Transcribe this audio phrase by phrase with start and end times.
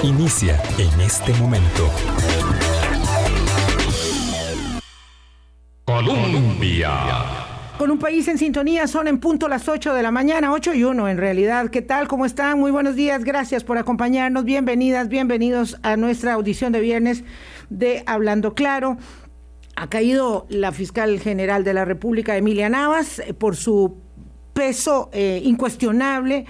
[0.00, 1.88] Inicia en este momento.
[5.84, 6.90] Colombia.
[7.78, 10.82] Con un país en sintonía, son en punto las 8 de la mañana, 8 y
[10.82, 11.68] 1 en realidad.
[11.68, 12.08] ¿Qué tal?
[12.08, 12.58] ¿Cómo están?
[12.58, 14.44] Muy buenos días, gracias por acompañarnos.
[14.44, 17.22] Bienvenidas, bienvenidos a nuestra audición de viernes
[17.70, 18.96] de Hablando Claro.
[19.76, 23.98] Ha caído la fiscal general de la República, Emilia Navas, eh, por su
[24.52, 26.46] peso eh, incuestionable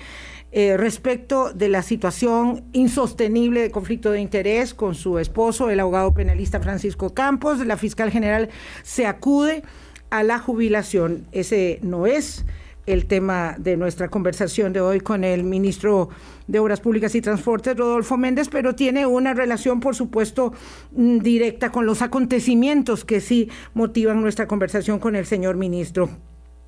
[0.54, 6.12] eh, respecto de la situación insostenible de conflicto de interés con su esposo, el abogado
[6.12, 7.64] penalista Francisco Campos.
[7.64, 8.50] La fiscal general
[8.82, 9.62] se acude
[10.10, 11.26] a la jubilación.
[11.32, 12.44] Ese no es
[12.84, 16.10] el tema de nuestra conversación de hoy con el ministro
[16.46, 20.52] de Obras Públicas y Transportes, Rodolfo Méndez, pero tiene una relación, por supuesto,
[20.90, 26.10] mm, directa con los acontecimientos que sí motivan nuestra conversación con el señor ministro.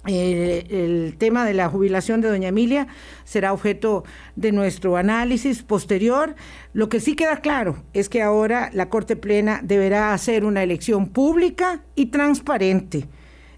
[0.07, 2.89] Eh, el tema de la jubilación de doña Emilia
[3.25, 4.05] será objeto
[4.37, 6.35] de nuestro análisis posterior.
[6.73, 11.09] Lo que sí queda claro es que ahora la Corte Plena deberá hacer una elección
[11.09, 13.09] pública y transparente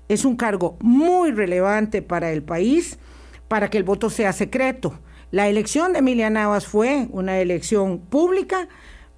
[0.09, 2.99] es un cargo muy relevante para el país,
[3.49, 4.99] para que el voto sea secreto.
[5.31, 8.69] La elección de Emilia Navas fue una elección pública,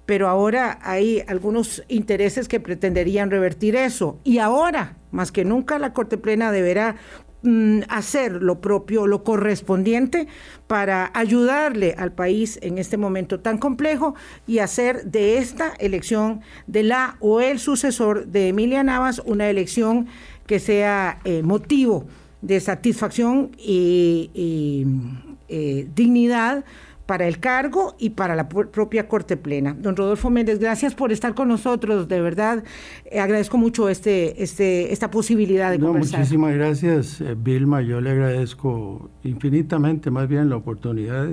[0.09, 4.17] pero ahora hay algunos intereses que pretenderían revertir eso.
[4.23, 6.95] Y ahora, más que nunca, la Corte Plena deberá
[7.43, 10.27] mm, hacer lo propio, lo correspondiente
[10.65, 14.15] para ayudarle al país en este momento tan complejo
[14.47, 20.07] y hacer de esta elección de la o el sucesor de Emilia Navas una elección
[20.47, 22.07] que sea eh, motivo
[22.41, 24.31] de satisfacción y,
[25.49, 26.65] eh, dignidad
[27.09, 29.73] para el cargo y para la propia Corte Plena.
[29.73, 32.63] Don Rodolfo Méndez, gracias por estar con nosotros, de verdad.
[33.05, 36.19] Eh, agradezco mucho este, este, esta posibilidad de no, conversar.
[36.19, 37.81] Muchísimas gracias, Vilma.
[37.81, 41.29] Yo le agradezco infinitamente más bien la oportunidad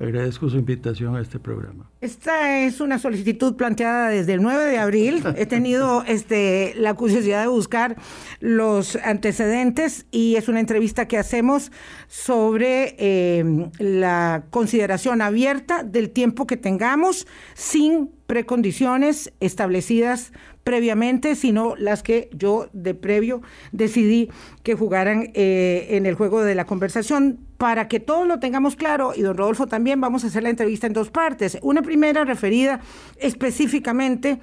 [0.00, 1.88] Agradezco su invitación a este programa.
[2.04, 5.24] Esta es una solicitud planteada desde el 9 de abril.
[5.38, 7.96] He tenido este, la curiosidad de buscar
[8.40, 11.72] los antecedentes y es una entrevista que hacemos
[12.06, 20.32] sobre eh, la consideración abierta del tiempo que tengamos sin precondiciones establecidas
[20.64, 23.42] previamente, sino las que yo de previo
[23.72, 24.30] decidí
[24.62, 27.38] que jugaran eh, en el juego de la conversación.
[27.58, 30.86] Para que todos lo tengamos claro, y don Rodolfo también, vamos a hacer la entrevista
[30.86, 31.58] en dos partes.
[31.62, 32.80] Una primera referida
[33.18, 34.40] específicamente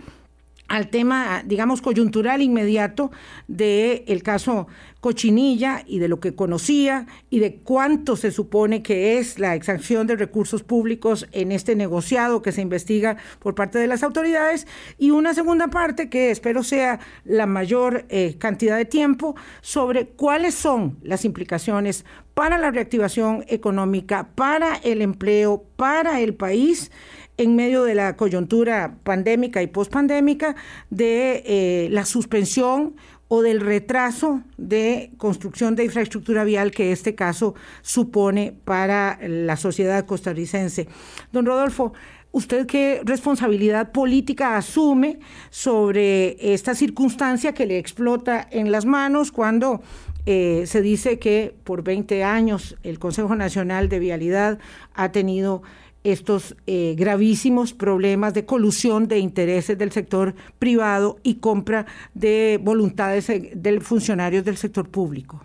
[0.70, 3.12] al tema, digamos, coyuntural inmediato
[3.50, 4.68] del el caso
[5.02, 10.08] Cochinilla y de lo que conocía y de cuánto se supone que es la exacción
[10.08, 14.66] de recursos públicos en este negociado que se investiga por parte de las autoridades.
[14.98, 20.56] Y una segunda parte que espero sea la mayor eh, cantidad de tiempo sobre cuáles
[20.56, 26.92] son las implicaciones para la reactivación económica, para el empleo, para el país
[27.38, 30.56] en medio de la coyuntura pandémica y pospandémica
[30.90, 32.96] de eh, la suspensión
[33.34, 40.06] o del retraso de construcción de infraestructura vial que este caso supone para la sociedad
[40.06, 40.90] costarricense.
[41.32, 41.94] Don Rodolfo,
[42.34, 45.20] ¿usted qué responsabilidad política asume
[45.50, 49.82] sobre esta circunstancia que le explota en las manos cuando
[50.26, 54.60] eh, se dice que por 20 años el Consejo Nacional de Vialidad
[54.94, 55.64] ha tenido
[56.04, 63.30] estos eh, gravísimos problemas de colusión de intereses del sector privado y compra de voluntades
[63.30, 65.42] eh, de funcionarios del sector público.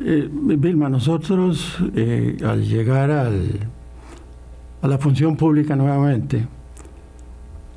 [0.00, 1.78] Eh, Vilma, nosotros
[2.44, 3.68] al llegar al,
[4.82, 6.46] a la función pública nuevamente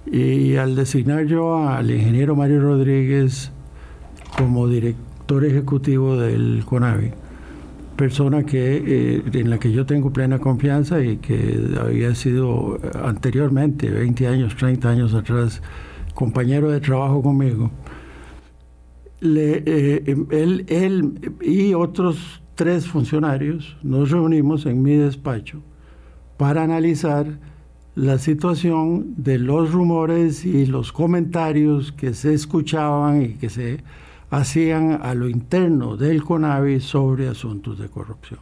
[0.05, 3.51] y al designar yo al ingeniero Mario Rodríguez
[4.37, 7.11] como director ejecutivo del CONAVI,
[8.03, 13.89] persona que eh, en la que yo tengo plena confianza y que había sido anteriormente,
[13.89, 15.61] 20 años, 30 años atrás,
[16.13, 17.71] compañero de trabajo conmigo.
[19.21, 25.63] Eh, él, él y otros tres funcionarios nos reunimos en mi despacho
[26.35, 27.25] para analizar
[27.95, 33.79] la situación de los rumores y los comentarios que se escuchaban y que se
[34.33, 38.39] hacían a lo interno del CONAVI sobre asuntos de corrupción.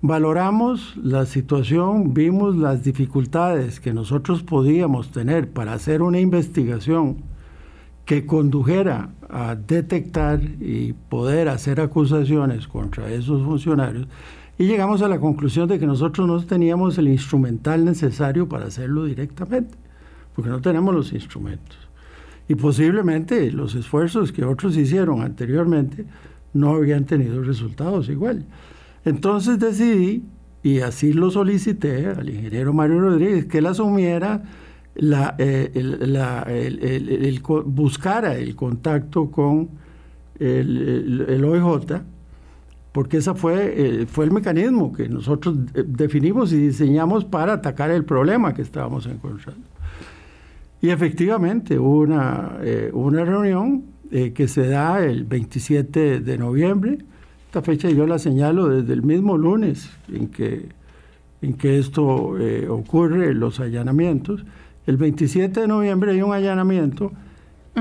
[0.00, 7.18] Valoramos la situación, vimos las dificultades que nosotros podíamos tener para hacer una investigación
[8.06, 14.08] que condujera a detectar y poder hacer acusaciones contra esos funcionarios
[14.58, 19.04] y llegamos a la conclusión de que nosotros no teníamos el instrumental necesario para hacerlo
[19.04, 19.76] directamente,
[20.34, 21.87] porque no tenemos los instrumentos
[22.48, 26.06] y posiblemente los esfuerzos que otros hicieron anteriormente
[26.54, 28.44] no habían tenido resultados igual.
[29.04, 30.24] Entonces decidí
[30.62, 34.42] y así lo solicité al ingeniero Mario Rodríguez, que él asumiera
[34.94, 39.68] la, eh, el, la, el, buscara el contacto con
[40.38, 42.00] el, OIJ,
[42.92, 48.04] porque ese fue, eh, fue el mecanismo que nosotros definimos y diseñamos para atacar el
[48.04, 49.62] problema que estábamos encontrando.
[50.80, 56.96] Y efectivamente hubo una, eh, una reunión que se da el 27 de noviembre.
[57.44, 60.70] Esta fecha yo la señalo desde el mismo lunes en que,
[61.42, 62.34] en que esto
[62.70, 64.46] ocurre, los allanamientos.
[64.86, 67.12] El 27 de noviembre hay un allanamiento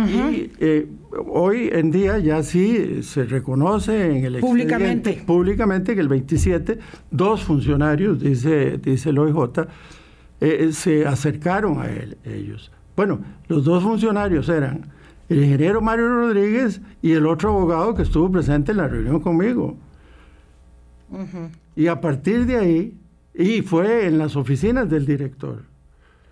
[0.06, 0.88] y eh,
[1.28, 6.78] hoy en día ya sí se reconoce en el públicamente públicamente que el 27
[7.10, 9.68] dos funcionarios, dice, dice el OIJ,
[10.40, 12.72] eh, se acercaron a él, ellos.
[12.98, 14.90] Bueno, los dos funcionarios eran
[15.30, 19.78] el ingeniero Mario Rodríguez y el otro abogado que estuvo presente en la reunión conmigo.
[21.76, 22.98] Y a partir de ahí,
[23.34, 25.64] y fue en las oficinas del director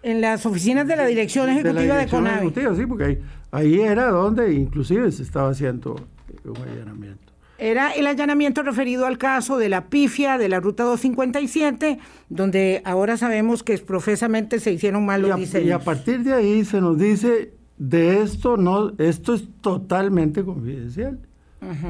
[0.05, 2.53] en las oficinas de la Dirección Ejecutiva de, CONAVI.
[2.75, 5.95] sí, porque ahí, era donde inclusive se estaba haciendo
[6.43, 7.24] un allanamiento.
[7.57, 11.99] Era el allanamiento referido al caso de la pifia de la Ruta 257,
[12.29, 15.67] donde ahora sabemos que profesamente se hicieron mal los diseños.
[15.67, 21.19] Y a partir de ahí se nos dice, de esto no, esto es totalmente confidencial.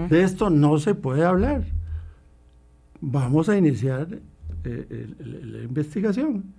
[0.09, 1.65] De esto no se puede hablar.
[3.01, 4.07] Vamos a iniciar
[4.63, 6.53] eh, la investigación.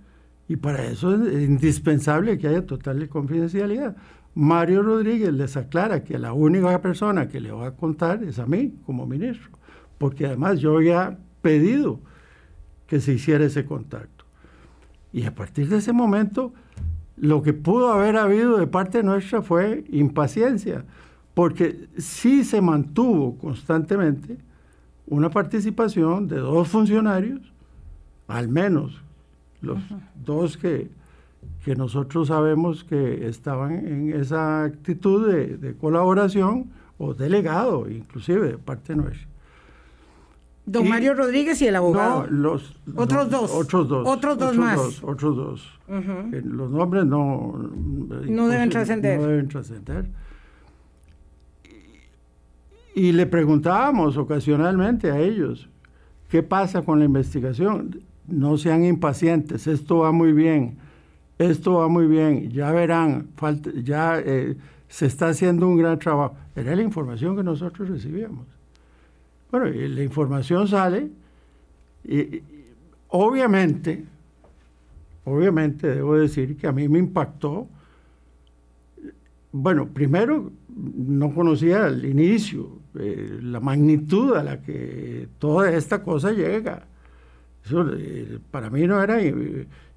[0.47, 3.95] Y para eso es indispensable que haya total confidencialidad.
[4.37, 8.45] Mario Rodríguez les aclara que la única persona que le va a contar es a
[8.45, 9.49] mí como ministro,
[9.97, 11.99] porque además yo había pedido
[12.85, 14.25] que se hiciera ese contacto.
[15.11, 16.53] Y a partir de ese momento,
[17.15, 20.85] lo que pudo haber habido de parte nuestra fue impaciencia,
[21.33, 24.37] porque sí se mantuvo constantemente
[25.07, 27.41] una participación de dos funcionarios,
[28.27, 29.01] al menos
[29.61, 29.79] los
[30.13, 30.91] dos que,
[31.63, 38.95] que nosotros sabemos que estaban en esa actitud de, colaboración o delegado, inclusive de parte
[38.95, 39.27] nuestra.
[40.65, 42.27] Don Mario Rodríguez y el abogado.
[42.27, 43.51] los, otros dos.
[43.53, 44.07] Otros dos.
[44.07, 45.01] Otros dos más.
[45.01, 45.79] otros dos.
[45.87, 47.53] los nombres no.
[48.27, 49.19] No deben trascender.
[49.19, 50.09] No deben trascender.
[52.95, 55.69] y le preguntábamos ocasionalmente a ellos,
[56.29, 58.01] ¿qué pasa con la investigación?
[58.27, 60.77] no sean impacientes, esto va muy bien,
[61.37, 64.55] esto va muy bien, ya verán, falta, ya eh,
[64.87, 66.35] se está haciendo un gran trabajo.
[66.55, 68.45] Era la información que nosotros recibíamos.
[69.51, 71.09] Bueno, y la información sale
[72.03, 72.41] y,
[73.09, 74.03] obviamente,
[75.25, 77.67] obviamente debo decir que a mí me impactó.
[79.51, 86.31] Bueno, primero no conocía el inicio, eh, la magnitud a la que toda esta cosa
[86.31, 86.87] llega.
[87.71, 89.19] Eh, para mí no era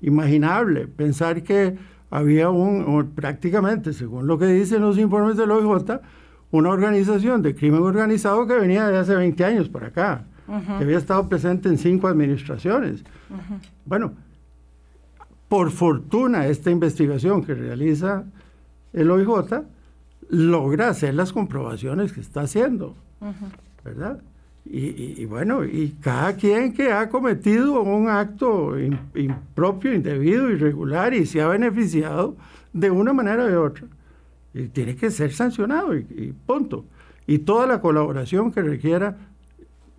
[0.00, 1.76] imaginable pensar que
[2.10, 6.00] había un, prácticamente, según lo que dicen los informes del OIJ,
[6.50, 10.24] una organización de crimen organizado que venía de hace 20 años para acá,
[10.78, 13.04] que había estado presente en cinco administraciones.
[13.84, 14.14] Bueno,
[15.48, 18.24] por fortuna esta investigación que realiza
[18.92, 19.62] el OIJ
[20.28, 22.96] logra hacer las comprobaciones que está haciendo,
[23.84, 24.20] ¿verdad?
[24.64, 28.78] Y, bueno, y cada quien que ha cometido un acto
[29.14, 32.36] impropio, indebido, irregular y se ha beneficiado
[32.72, 33.86] de una manera o de otra,
[34.54, 36.84] y tiene que ser sancionado y, punto.
[37.26, 39.16] Y toda la colaboración que requiera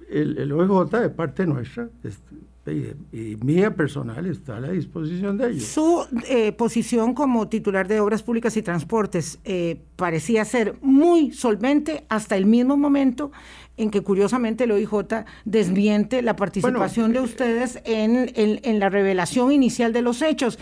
[0.10, 2.36] el, el OIJ de parte nuestra, este,
[2.68, 5.64] y, mía personal está a la disposición de ellos.
[5.64, 12.06] Su eh, posición como titular de Obras Públicas y Transportes eh, parecía ser muy solvente
[12.08, 13.32] hasta el mismo momento
[13.78, 19.52] en que curiosamente el OIJ desmiente la participación de eh, ustedes en, en, la revelación
[19.52, 20.60] inicial de los hechos.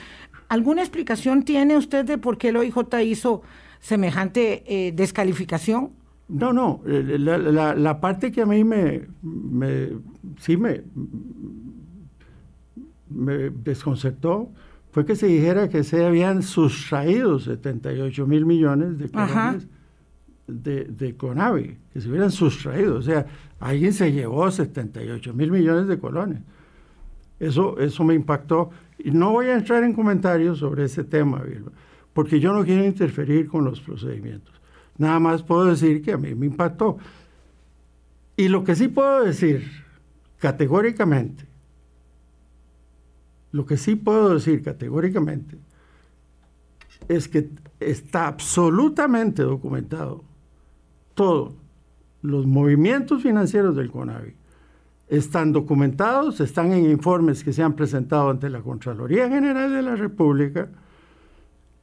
[0.47, 3.41] ¿Alguna explicación tiene usted de por qué el OIJ hizo
[3.79, 5.91] semejante descalificación?
[6.27, 9.89] No, no, la, la, parte que a mí me, me
[10.37, 10.83] sí me,
[13.09, 14.51] me desconcertó
[14.91, 19.67] fue que se dijera que se habían sustraído 78 mil millones de colones
[20.49, 22.97] de, de, Conavi, que se hubieran sustraído.
[22.97, 23.25] O sea,
[23.59, 26.39] alguien se llevó 78 mil millones de colones.
[27.39, 28.69] Eso, eso me impactó.
[28.97, 31.43] Y no voy a entrar en comentarios sobre ese tema,
[32.13, 34.53] porque yo no quiero interferir con los procedimientos.
[34.97, 36.97] Nada más puedo decir que a mí me impactó.
[38.35, 39.65] Y lo que sí puedo decir
[40.37, 41.49] categóricamente
[43.51, 45.57] lo que sí puedo decir categóricamente
[47.07, 50.23] es que está absolutamente documentado
[51.19, 51.51] todo
[52.21, 54.35] los movimientos financieros del CONAVI,
[55.09, 59.97] están documentados, están en informes que se han presentado ante la Contraloría General de la
[59.97, 60.69] República,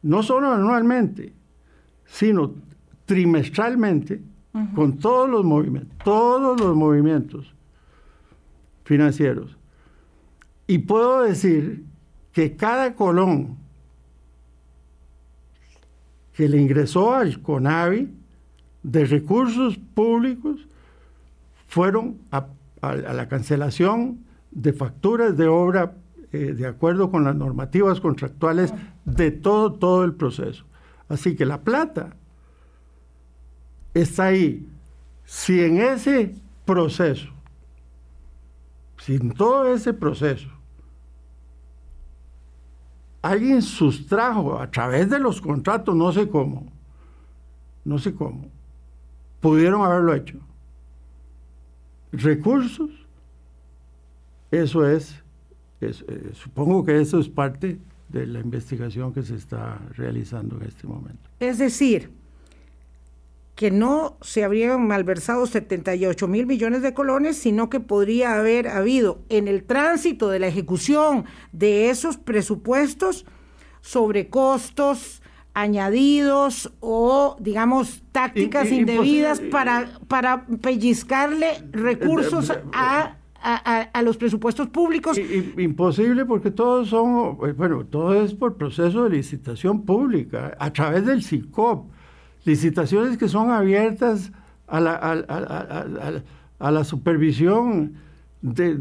[0.00, 1.35] no solo anualmente,
[2.07, 2.55] sino
[3.05, 4.23] trimestralmente,
[4.75, 7.52] con todos los movimientos, todos los movimientos
[8.85, 9.55] financieros.
[10.66, 11.85] Y puedo decir
[12.33, 13.59] que cada colón
[16.33, 18.25] que le ingresó al CONAVI
[18.87, 20.69] de recursos públicos
[21.66, 22.47] fueron a,
[22.81, 25.97] la cancelación de facturas de obra
[26.31, 28.73] eh, de acuerdo con las normativas contractuales
[29.05, 30.64] de todo, todo el proceso.
[31.09, 32.14] Así que la plata
[33.93, 34.69] está ahí.
[35.25, 37.28] Si en ese proceso,
[38.99, 40.49] si en todo ese proceso,
[43.21, 46.71] alguien sustrajo a través de los contratos, no sé cómo,
[47.85, 48.56] no sé cómo,
[49.47, 50.38] pudieron haberlo hecho.
[52.11, 52.91] Recursos,
[54.50, 55.23] eso es,
[55.81, 55.93] eh,
[56.33, 61.31] supongo que eso es parte de la investigación que se está realizando en este momento.
[61.38, 62.11] Es decir,
[63.55, 69.21] que no se habrían malversado 78 mil millones de colones, sino que podría haber habido
[69.29, 73.26] en el tránsito de la ejecución de esos presupuestos
[73.81, 75.23] sobrecostos
[75.57, 85.19] añadidos o, digamos, tácticas indebidas para, para pellizcarle recursos a, a, los presupuestos públicos.
[85.57, 91.23] Imposible porque todos son, bueno, todo es por proceso de licitación pública, a través del
[91.23, 91.91] SICOP
[92.45, 94.33] licitaciones que son abiertas
[94.67, 94.95] a la,
[96.59, 97.95] a, la supervisión
[98.47, 98.79] de,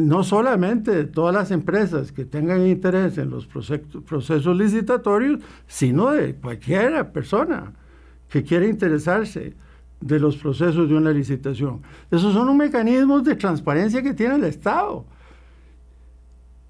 [0.00, 6.10] no solamente de todas las empresas que tengan interés en los procesos, procesos licitatorios, sino
[6.10, 7.72] de cualquier persona
[8.28, 9.54] que quiera interesarse
[10.00, 11.82] de los procesos de una licitación.
[12.10, 15.04] Esos son los mecanismos de transparencia que tiene el Estado.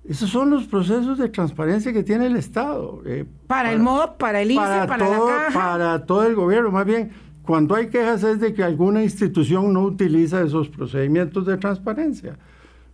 [0.07, 3.01] Esos son los procesos de transparencia que tiene el Estado.
[3.07, 5.59] Eh, para, el MOB, para el ICE, para, todo, la caja.
[5.59, 6.71] Para todo el gobierno.
[6.71, 7.11] Más bien,
[7.47, 12.39] cuando hay quejas es de que alguna institución no utiliza esos procedimientos de transparencia.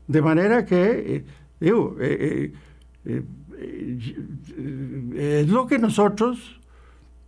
[0.07, 1.25] De manera que, eh,
[1.59, 2.53] digo, eh,
[5.17, 6.61] es lo que nosotros,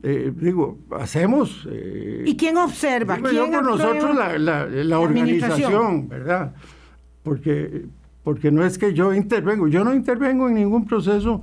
[0.00, 1.66] digo, hacemos.
[2.24, 3.18] ¿Y quién observa?
[3.18, 6.54] ¿Quién por nosotros la, la organización, ¿verdad?
[7.22, 7.86] Porque
[8.24, 11.42] porque no es que yo intervengo, yo no intervengo en ningún proceso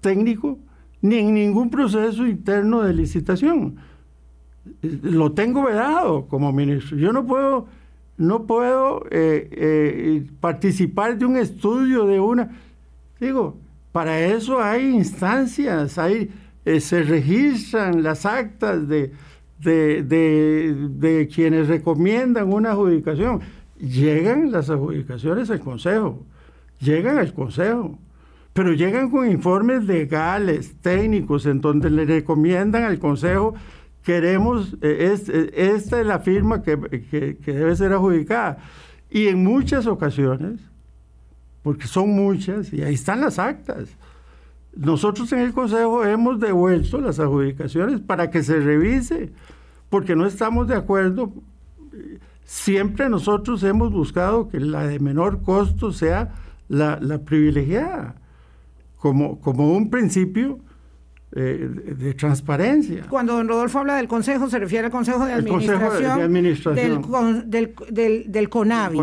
[0.00, 0.58] técnico
[1.02, 3.76] ni en ningún proceso interno de licitación.
[4.82, 6.96] Lo tengo vedado como ministro.
[6.96, 7.66] Yo no puedo,
[8.16, 12.50] no puedo eh, eh, participar de un estudio de una.
[13.20, 13.56] Digo,
[13.92, 16.30] para eso hay instancias, hay,
[16.64, 19.12] eh, se registran las actas de,
[19.58, 23.40] de, de quienes recomiendan una adjudicación
[23.82, 26.24] llegan las adjudicaciones al Consejo,
[26.78, 27.98] llegan al Consejo,
[28.52, 33.54] pero llegan con informes legales, técnicos, en donde le recomiendan al Consejo,
[34.02, 36.76] queremos, eh, eh, esta es la firma que,
[37.46, 38.58] debe ser adjudicada.
[39.10, 40.60] Y en muchas ocasiones,
[41.62, 43.88] porque son muchas, y ahí están las actas,
[44.74, 49.30] nosotros en el Consejo hemos devuelto las adjudicaciones para que se revise,
[49.90, 51.32] porque no estamos de acuerdo
[52.44, 56.34] siempre nosotros hemos buscado que la de menor costo sea
[56.68, 58.16] la, privilegiada,
[58.98, 60.58] como, como un principio
[61.34, 63.06] eh, de, transparencia.
[63.08, 68.98] Cuando don Rodolfo habla del Consejo, se refiere al Consejo de Administración, Del, CONAVI.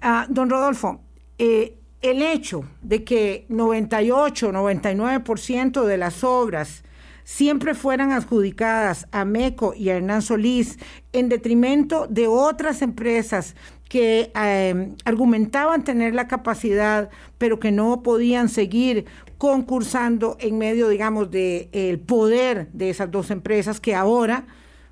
[0.00, 1.00] Ah, don Rodolfo,
[1.36, 6.84] eh, el hecho de que 98, 99% de las obras
[7.24, 10.78] siempre fueran adjudicadas a MECO y a Hernán Solís
[11.12, 13.56] en detrimento de otras empresas
[13.88, 19.06] que em, argumentaban tener la capacidad, pero que no podían seguir
[19.38, 24.46] concursando en medio, digamos, del el poder de esas dos empresas que ahora,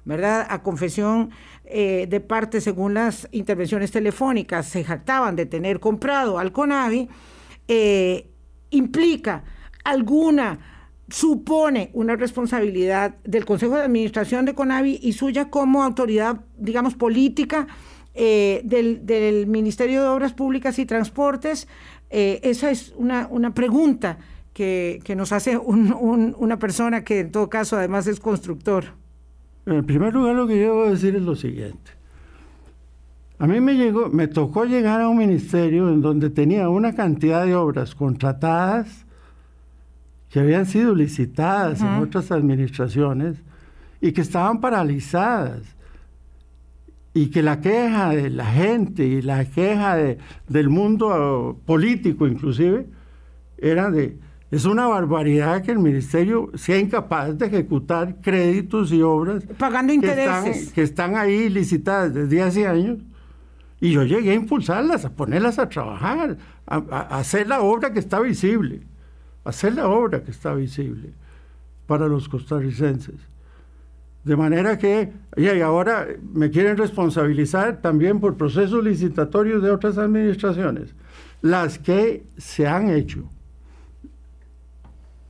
[0.05, 0.47] ¿verdad?
[0.49, 1.31] A confesión
[1.65, 7.09] eh, de parte, según las intervenciones telefónicas, se jactaban de tener comprado al CONAVI,
[7.69, 8.29] eh,
[8.71, 9.45] implica
[9.85, 10.72] alguna
[11.13, 17.67] supone una responsabilidad del Consejo de Administración de CONAVI y suya como autoridad, digamos, política
[18.15, 21.69] eh, del, Ministerio de Obras Públicas y Transportes.
[22.09, 24.19] Eh, esa es una, una pregunta
[24.55, 28.85] que, nos hace una persona que en todo caso además es constructor.
[29.67, 31.93] En primer lugar, lo que yo voy a decir es lo siguiente.
[33.39, 37.45] A mí me, llegó, me tocó llegar a un ministerio en donde tenía una cantidad
[37.45, 39.05] de obras contratadas
[40.33, 43.37] que habían sido licitadas en otras administraciones
[44.01, 45.61] y que estaban paralizadas.
[47.15, 50.17] y que la queja de la gente y la queja de,
[50.49, 52.87] del mundo político inclusive
[53.59, 54.17] era de,
[54.51, 60.73] es una barbaridad que el ministerio sea incapaz de ejecutar créditos y obras pagando intereses.
[60.73, 62.99] que están, ahí licitadas desde hace años.
[63.81, 67.99] Y yo llegué a impulsarlas, a ponerlas a trabajar, a, a hacer la obra que
[67.99, 68.87] está visible,
[69.45, 71.11] hacer la obra que está visible
[71.87, 73.17] para los costarricenses.
[74.25, 80.95] De manera que, y ahora me quieren responsabilizar también por procesos licitatorios de otras administraciones.
[81.41, 83.29] Las que se han hecho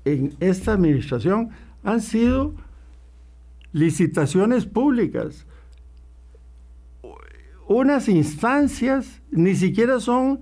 [0.04, 1.50] en esta administración
[1.82, 2.54] han sido
[3.72, 5.46] licitaciones públicas.
[7.66, 10.40] Unas instancias ni siquiera son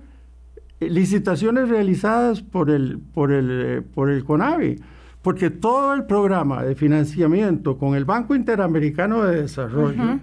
[0.81, 4.77] licitaciones realizadas por el, por el, eh, por el CONAVI
[5.21, 10.19] porque todo el programa de financiamiento con el Banco Interamericano de Desarrollo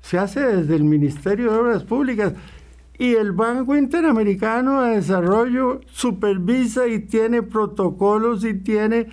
[0.00, 2.34] se hace desde el Ministerio de Obras Públicas
[2.98, 9.08] y el Banco Interamericano de Desarrollo supervisa y tiene protocolos y tiene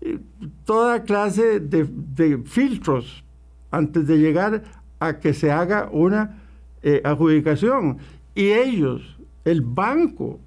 [0.00, 0.18] eh,
[0.64, 3.24] toda clase de, filtros
[3.70, 4.62] antes de llegar
[5.00, 6.38] a que se haga una
[6.82, 7.98] eh, adjudicación.
[8.34, 9.17] Y ellos,
[9.50, 10.40] el banco,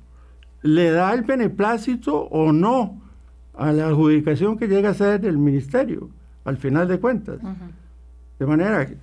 [0.62, 3.02] le da el beneplácito o no
[3.54, 6.10] a la adjudicación que llega a ser el ministerio,
[6.46, 7.40] al final de cuentas.
[8.40, 8.98] De manera que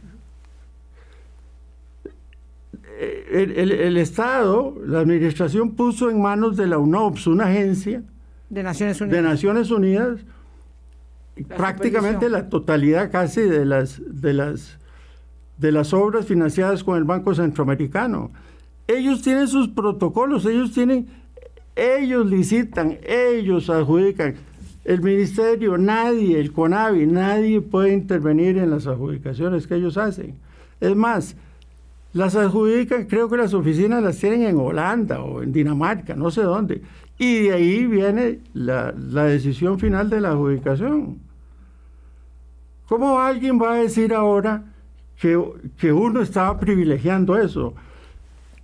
[3.00, 8.02] eh, el, Estado, la administración puso en manos de la UNOPS, una agencia
[8.50, 10.21] de Naciones Unidas, de Naciones Unidas
[11.45, 14.78] prácticamente la totalidad casi de las, de, las,
[15.57, 18.31] de las obras financiadas con el Banco Centroamericano.
[18.88, 21.07] Ellos tienen sus protocolos, ellos tienen
[21.78, 24.35] ellos licitan, ellos adjudican.
[24.85, 30.35] El ministerio, nadie, el CONAVI, nadie puede intervenir en las adjudicaciones que ellos hacen.
[30.80, 31.37] Es más,
[32.12, 36.42] las adjudican, creo que las oficinas las tienen en Holanda o en Dinamarca, no sé
[36.42, 36.83] dónde.
[37.16, 41.18] Y de ahí viene la, decisión final de la adjudicación.
[42.88, 44.65] ¿Cómo alguien va a decir ahora
[45.21, 45.41] que,
[45.76, 47.75] que uno estaba privilegiando eso?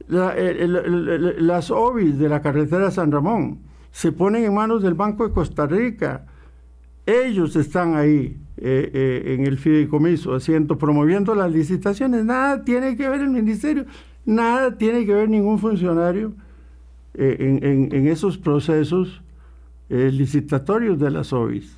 [0.08, 5.66] Las OBIs de la carretera San Ramón se ponen en manos del Banco de Costa
[5.66, 6.26] Rica.
[7.06, 12.24] Ellos están ahí eh, eh, en el fideicomiso, haciendo, promoviendo las licitaciones.
[12.24, 13.84] Nada tiene que ver el ministerio,
[14.24, 16.32] nada tiene que ver ningún funcionario
[17.14, 19.22] eh, en, esos procesos
[19.88, 21.76] licitatorios de las OBIs.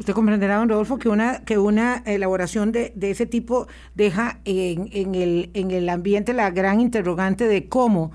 [0.00, 5.50] Usted comprenderá, don Rodolfo, que una, que una elaboración de, ese tipo deja en, el,
[5.52, 8.10] en el ambiente la gran interrogante de cómo,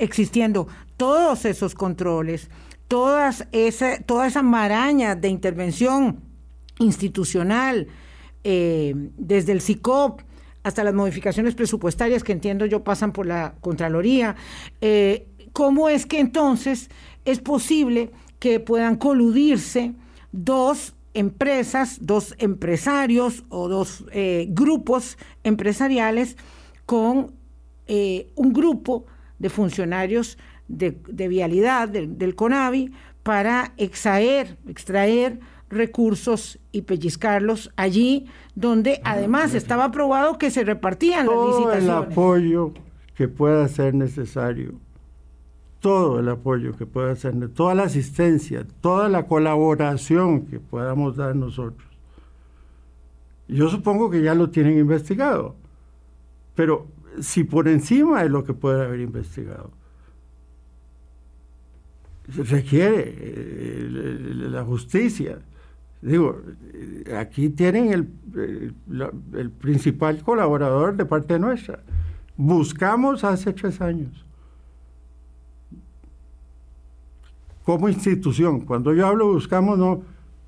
[0.00, 2.50] existiendo todos esos controles,
[2.88, 6.18] todas esa, toda esa maraña de intervención
[6.80, 7.86] institucional,
[8.42, 10.22] eh, desde el CICOP
[10.64, 14.34] hasta las modificaciones presupuestarias que entiendo yo pasan por la Contraloría,
[14.80, 16.90] eh, ¿cómo es que entonces
[17.24, 19.94] es posible que puedan coludirse
[20.32, 26.36] dos empresas, dos empresarios o dos eh, grupos empresariales
[26.86, 27.32] con
[27.86, 29.06] eh, un grupo
[29.38, 30.90] de funcionarios de,
[31.28, 40.50] vialidad del, CONAVI para extraer, extraer recursos y pellizcarlos allí donde además estaba aprobado que
[40.50, 41.84] se repartían las licitaciones.
[41.84, 42.72] el apoyo
[43.14, 44.74] que pueda ser necesario
[45.80, 51.36] todo el apoyo que pueda hacer, toda la asistencia, toda la colaboración que podamos dar
[51.36, 51.86] nosotros.
[53.46, 55.54] Yo supongo que ya lo tienen investigado,
[56.54, 56.86] pero
[57.20, 59.70] si por encima de lo que puede haber investigado,
[62.34, 63.88] se requiere eh,
[64.50, 65.38] la justicia.
[66.02, 66.42] Digo,
[67.16, 68.74] aquí tienen el,
[69.32, 71.80] el principal colaborador de parte nuestra.
[72.36, 74.27] Buscamos hace tres años
[77.68, 78.62] como institución.
[78.62, 80.00] Cuando yo hablo buscamos, no,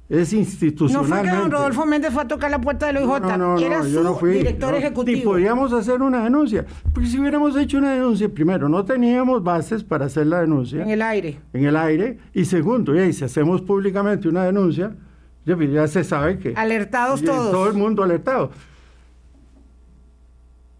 [0.08, 1.16] es institucionalmente.
[1.16, 3.58] No fue que don Rodolfo Méndez fue a tocar la puerta del OIJ, no, no,
[3.58, 5.18] era yo no fui, director ejecutivo.
[5.18, 9.84] Y podíamos hacer una denuncia, porque si hubiéramos hecho una denuncia, primero, no teníamos bases
[9.84, 10.82] para hacer la denuncia.
[10.82, 11.38] En el aire.
[11.52, 14.96] En el aire, y segundo, y si hacemos públicamente una denuncia,
[15.44, 16.54] ya, pues, se sabe que...
[16.56, 17.50] Alertados todos.
[17.50, 18.50] Todo el mundo alertado.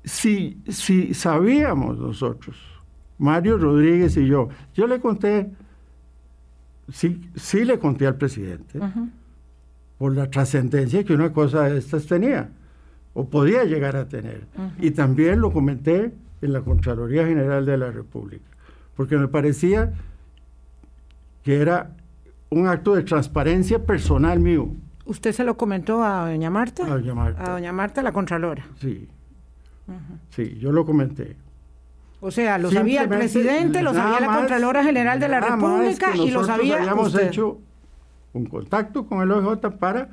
[0.05, 2.57] Si, si sabíamos nosotros,
[3.19, 5.51] Mario Rodríguez y yo, yo le conté
[6.93, 8.79] sí, sí le conté al presidente
[9.99, 12.51] por la trascendencia que una cosa de estas tenía
[13.13, 14.47] o podía llegar a tener.
[14.79, 18.45] Y también lo comenté en la Contraloría General de la República,
[18.97, 19.93] porque me parecía
[21.43, 21.97] que era
[22.51, 24.71] un acto de transparencia personal mío.
[25.05, 26.85] ¿Usted se lo comentó a doña Marta?
[26.85, 27.45] A doña Marta.
[27.45, 28.65] A doña Marta, la Contralora.
[28.81, 29.09] Sí.
[30.31, 31.37] Sí, yo lo comenté.
[32.23, 36.31] O sea, lo sabía el presidente, lo sabía la Contralora General de la República y
[36.31, 37.29] lo sabía habíamos usted.
[37.29, 37.59] hecho
[38.33, 40.09] un contacto con el OJ para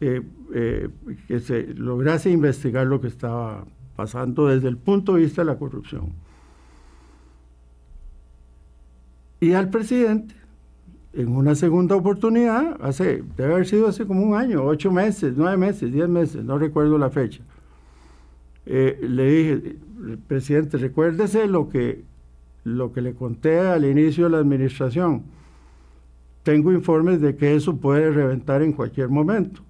[0.00, 0.22] eh,
[0.54, 0.88] eh,
[1.26, 3.64] que se lograse investigar lo que estaba
[3.96, 6.12] pasando desde el punto de vista de la corrupción.
[9.40, 10.34] Y al presidente,
[11.12, 15.56] en una segunda oportunidad, hace, debe haber sido hace como un año, ocho meses, nueve
[15.56, 17.42] meses, diez meses, no recuerdo la fecha,
[18.66, 19.76] eh, le dije,
[20.26, 22.04] presidente, recuérdese lo que,
[22.64, 25.22] lo que le conté al inicio de la administración.
[26.42, 29.62] Tengo informes de que eso puede reventar en cualquier momento.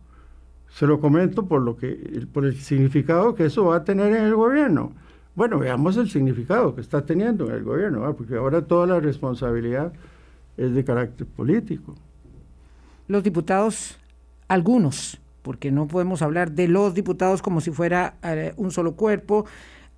[0.69, 4.25] Se lo comento por, lo que, por el significado que eso va a tener en
[4.25, 4.93] el gobierno.
[5.37, 9.93] Bueno, veamos el significado que está teniendo en el gobierno, porque ahora toda la responsabilidad
[10.57, 11.95] es de carácter político.
[13.07, 13.99] Los diputados,
[14.49, 19.45] algunos, porque no podemos hablar de los diputados como si fuera eh, un solo cuerpo,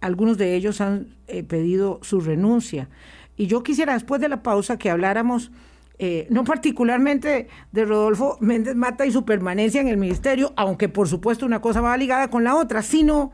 [0.01, 2.89] algunos de ellos han eh, pedido su renuncia.
[3.37, 5.51] Y yo quisiera después de la pausa que habláramos
[5.99, 11.09] eh, no particularmente de Rodolfo Méndez Mata y su permanencia en el ministerio, aunque por
[11.09, 13.33] supuesto una cosa va ligada con la otra, sino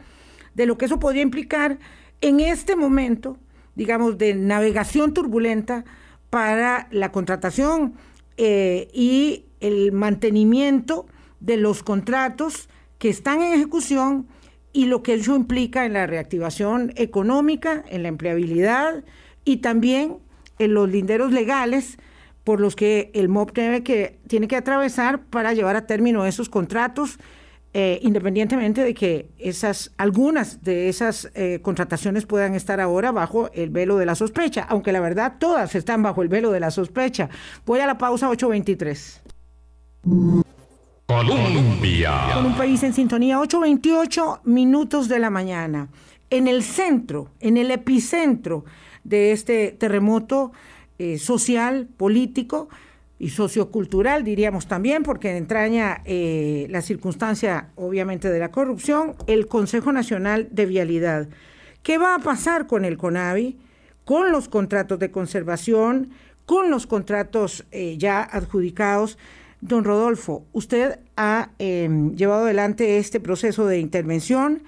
[0.55, 1.81] de lo que eso podría implicar
[2.21, 3.37] en este momento,
[3.75, 5.85] digamos, de navegación turbulenta
[6.31, 7.95] para la contratación
[8.37, 11.07] eh, y el mantenimiento
[11.41, 14.29] de los contratos que están en ejecución
[14.73, 19.05] y lo que eso implica en la reactivación económica, en la empleabilidad
[19.45, 20.19] y también
[20.59, 21.99] en los linderos legales
[22.45, 27.19] por los que el MOP tiene que, atravesar para llevar a término esos contratos,
[27.75, 33.71] eh, independientemente de que esas, algunas de esas eh, contrataciones puedan estar ahora bajo el
[33.71, 37.31] velo de la sospecha, aunque la verdad todas están bajo el velo de la sospecha.
[37.65, 39.23] Voy a la pausa 823.
[41.13, 42.31] Colombia.
[42.33, 45.89] Con un país en sintonía, 8.28 minutos de la mañana.
[46.31, 48.65] En el centro, en el epicentro
[49.05, 50.53] de este terremoto
[50.99, 52.71] eh, social, político
[53.19, 59.93] y sociocultural, diríamos también, porque entraña eh, la circunstancia, obviamente, de la corrupción, el Consejo
[59.93, 61.29] Nacional de Vialidad.
[61.83, 63.59] ¿Qué va a pasar con el CONAVI,
[64.07, 66.11] con los contratos de conservación,
[66.47, 69.19] con los contratos eh, ya adjudicados?
[69.63, 74.65] Don Rodolfo, usted ha em, llevado adelante este proceso de intervención.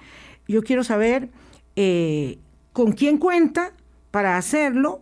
[0.47, 1.29] Yo quiero saber
[1.75, 2.39] eh,
[2.71, 3.73] con quién cuenta
[4.11, 5.01] para hacerlo,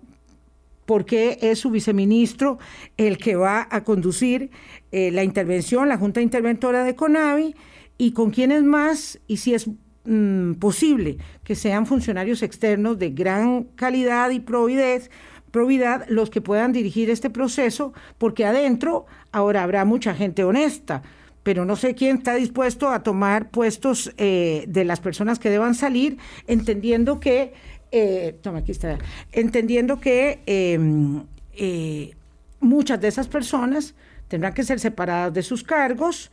[0.87, 2.57] porque es su viceministro
[2.97, 4.49] el que va a conducir
[4.91, 7.55] eh, la intervención, la Junta Interventora de CONAVI,
[7.99, 9.69] y con quiénes más, y si es
[10.05, 15.11] mm, posible que sean funcionarios externos de gran calidad y probidez,
[15.53, 21.03] probidad los que puedan dirigir este proceso, porque adentro ahora habrá mucha gente honesta,
[21.43, 25.75] pero no sé quién está dispuesto a tomar puestos eh, de las personas que deban
[25.75, 27.53] salir, entendiendo que,
[27.91, 28.97] eh, toma, aquí está,
[29.31, 31.23] entendiendo que em,
[31.55, 32.15] eh,
[32.59, 33.93] muchas de esas personas
[34.29, 36.31] tendrán que ser separadas de sus cargos.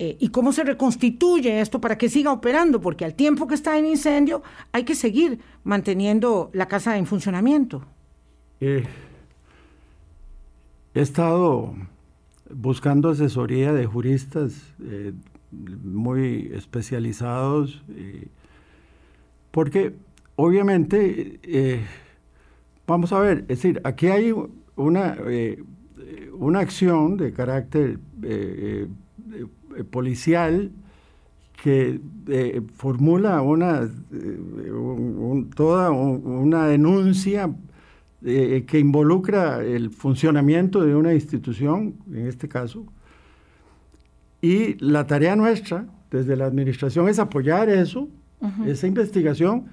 [0.00, 2.80] ¿Y cómo se reconstituye esto para que siga operando?
[2.80, 7.84] Porque al tiempo que está en incendio hay que seguir manteniendo la casa en funcionamiento.
[8.60, 8.84] Eh,
[10.94, 11.74] he estado
[12.50, 15.12] buscando asesoría de juristas eh,
[15.52, 18.28] muy especializados, eh,
[19.50, 19.94] porque
[20.36, 21.76] obviamente,
[22.86, 24.32] vamos a ver, es decir, aquí hay
[24.76, 25.16] una,
[26.32, 27.98] una acción de carácter
[29.90, 30.70] policial
[31.62, 32.00] que
[32.76, 37.50] formula una, un- un- toda un- una denuncia
[38.24, 42.84] eh, que involucra el funcionamiento de una institución, en este caso,
[44.40, 48.08] y la tarea nuestra desde la administración es apoyar eso,
[48.66, 49.66] esa investigación,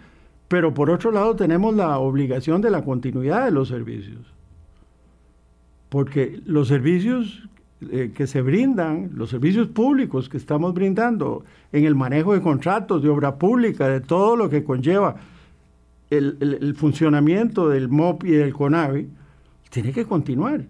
[0.47, 4.33] pero por otro lado tenemos la obligación de la continuidad de los servicios,
[5.89, 7.47] porque los servicios
[7.91, 13.03] eh, que se brindan, los servicios públicos que estamos brindando en el manejo de contratos,
[13.03, 15.15] de obra pública, de todo lo que conlleva
[16.09, 19.07] el, funcionamiento del MOP y del CONAVI,
[19.69, 20.65] tiene que continuar.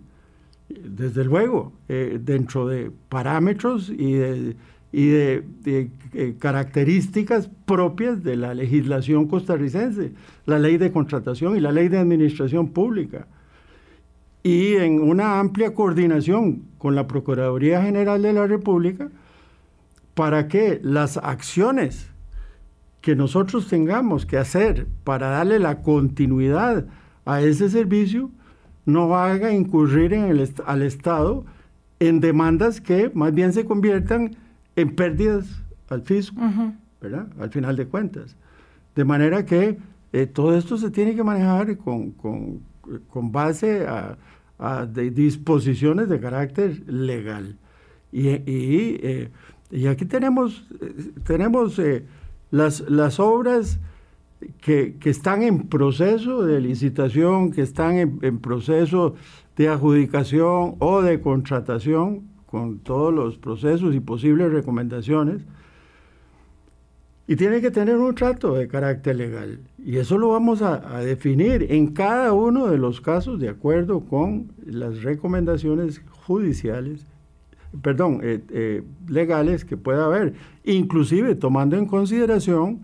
[0.69, 4.55] Desde luego, eh, dentro de parámetros y de,
[4.93, 10.13] eh, características propias de la legislación costarricense,
[10.45, 13.27] la ley de contratación y la ley de administración pública
[14.45, 19.09] y en una amplia coordinación con la Procuraduría General de la República
[20.13, 22.11] para que las acciones
[23.05, 26.87] que nosotros tengamos que hacer para darle la continuidad
[27.23, 28.31] a ese servicio
[28.83, 31.45] no haga incurrir en el al Estado
[31.99, 34.35] en demandas que más bien se conviertan
[34.75, 35.45] en pérdidas
[35.87, 36.41] al fisco,
[36.99, 37.27] ¿verdad?
[37.39, 38.37] Al final de cuentas.
[38.95, 39.77] De manera que
[40.11, 44.17] eh, todo esto se tiene que manejar con, con, base a,
[44.87, 47.55] disposiciones de carácter legal.
[48.11, 49.29] Y, y, eh,
[49.87, 50.67] aquí tenemos,
[51.23, 52.03] tenemos eh,
[52.51, 53.79] las, las obras
[54.61, 59.15] que, que, están en proceso de licitación, que están en, proceso
[59.55, 65.45] de adjudicación o de contratación, con todos los procesos y posibles recomendaciones,
[67.27, 69.59] y tiene que tener un trato de carácter legal.
[69.83, 74.51] Y eso lo vamos a, definir en cada uno de los casos de acuerdo con
[74.63, 77.07] las recomendaciones judiciales,
[77.81, 80.33] perdón, eh, eh, legales que pueda haber,
[80.63, 82.81] inclusive tomando en consideración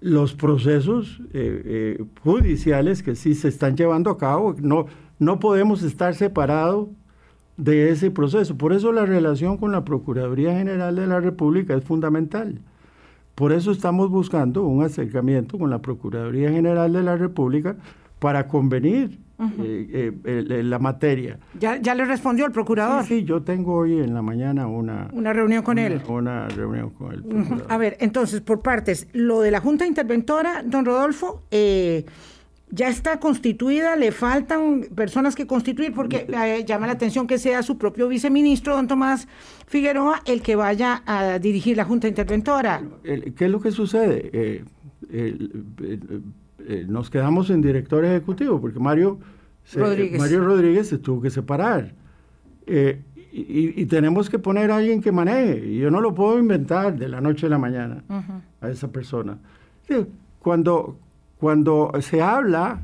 [0.00, 4.54] los procesos eh, judiciales que sí se están llevando a cabo.
[4.60, 4.86] No,
[5.18, 6.88] no podemos estar separados
[7.56, 8.56] de ese proceso.
[8.56, 12.60] Por eso la relación con la Procuraduría General de la República es fundamental.
[13.34, 17.76] Por eso estamos buscando un acercamiento con la Procuraduría General de la República
[18.18, 21.38] para convenir eh, eh, la materia.
[21.58, 23.04] ¿Ya, ¿Ya, le respondió el procurador?
[23.04, 25.08] Sí, yo tengo hoy en la mañana una...
[25.12, 26.00] Una reunión con él.
[26.08, 27.24] Una reunión con él.
[27.68, 32.06] A ver, entonces, por partes, lo de la Junta Interventora, don Rodolfo, eh,
[32.70, 37.62] ya está constituida, le faltan personas que constituir, porque eh, llama la atención que sea
[37.62, 39.28] su propio viceministro, don Tomás
[39.66, 42.82] Figueroa, el que vaya a dirigir la Junta Interventora.
[43.02, 44.30] ¿Qué es lo que sucede?
[44.32, 44.64] Eh,
[46.66, 49.18] eh, nos quedamos en director ejecutivo, porque Mario
[49.74, 50.20] Rodríguez.
[50.20, 51.94] Mario Rodríguez se tuvo que separar.
[53.38, 55.66] Y, tenemos que poner a alguien que maneje.
[55.66, 58.02] Y yo no lo puedo inventar de la noche a la mañana
[58.60, 59.38] a esa persona.
[60.38, 60.98] Cuando,
[61.38, 62.80] cuando se habla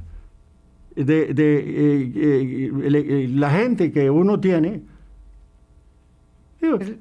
[0.95, 4.83] de, eh, eh, eh, la gente que uno tiene,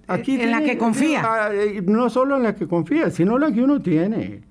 [0.07, 1.21] aquí en la que confía.
[1.23, 1.49] Ah,
[1.83, 4.43] no solo en la que confía, sino la que uno tiene.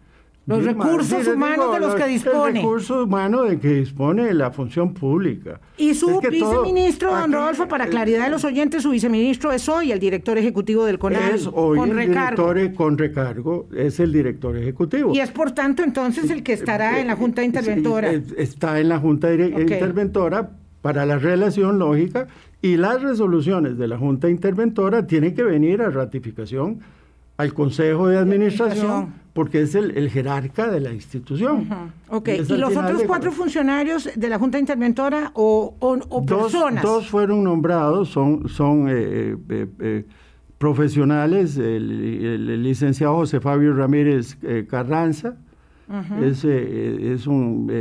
[0.46, 2.36] Los recursos humanos de los, que dispone.
[2.36, 5.60] Los recursos humanos de que dispone la función pública.
[5.76, 10.00] Y su viceministro, don Rodolfo, para claridad de los oyentes, su viceministro es hoy el
[10.00, 11.34] director ejecutivo del CONAVI.
[11.34, 12.54] Es hoy con el recargo.
[12.54, 15.14] director con recargo, es el director ejecutivo.
[15.14, 18.10] Y es por tanto entonces el que estará en la Junta Interventora.
[18.36, 20.50] Está en la Junta Interventora
[20.82, 22.26] para la relación lógica
[22.62, 26.80] y las resoluciones de la Junta Interventora tienen que venir a ratificación
[27.40, 31.92] al Consejo de Administración, porque es el, jerarca de la institución.
[32.08, 35.74] Ok, ¿y, los otros cuatro funcionarios de la Junta Interventora o,
[36.26, 36.82] personas?
[36.82, 40.04] Dos fueron nombrados, son, son eh, eh, eh,
[40.58, 44.36] profesionales, el, licenciado José Fabio Ramírez
[44.68, 45.36] Carranza,
[46.22, 47.72] es, es un...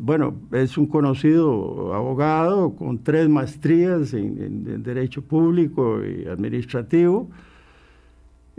[0.00, 7.30] bueno, es un conocido abogado con tres maestrías en Derecho Público y Administrativo.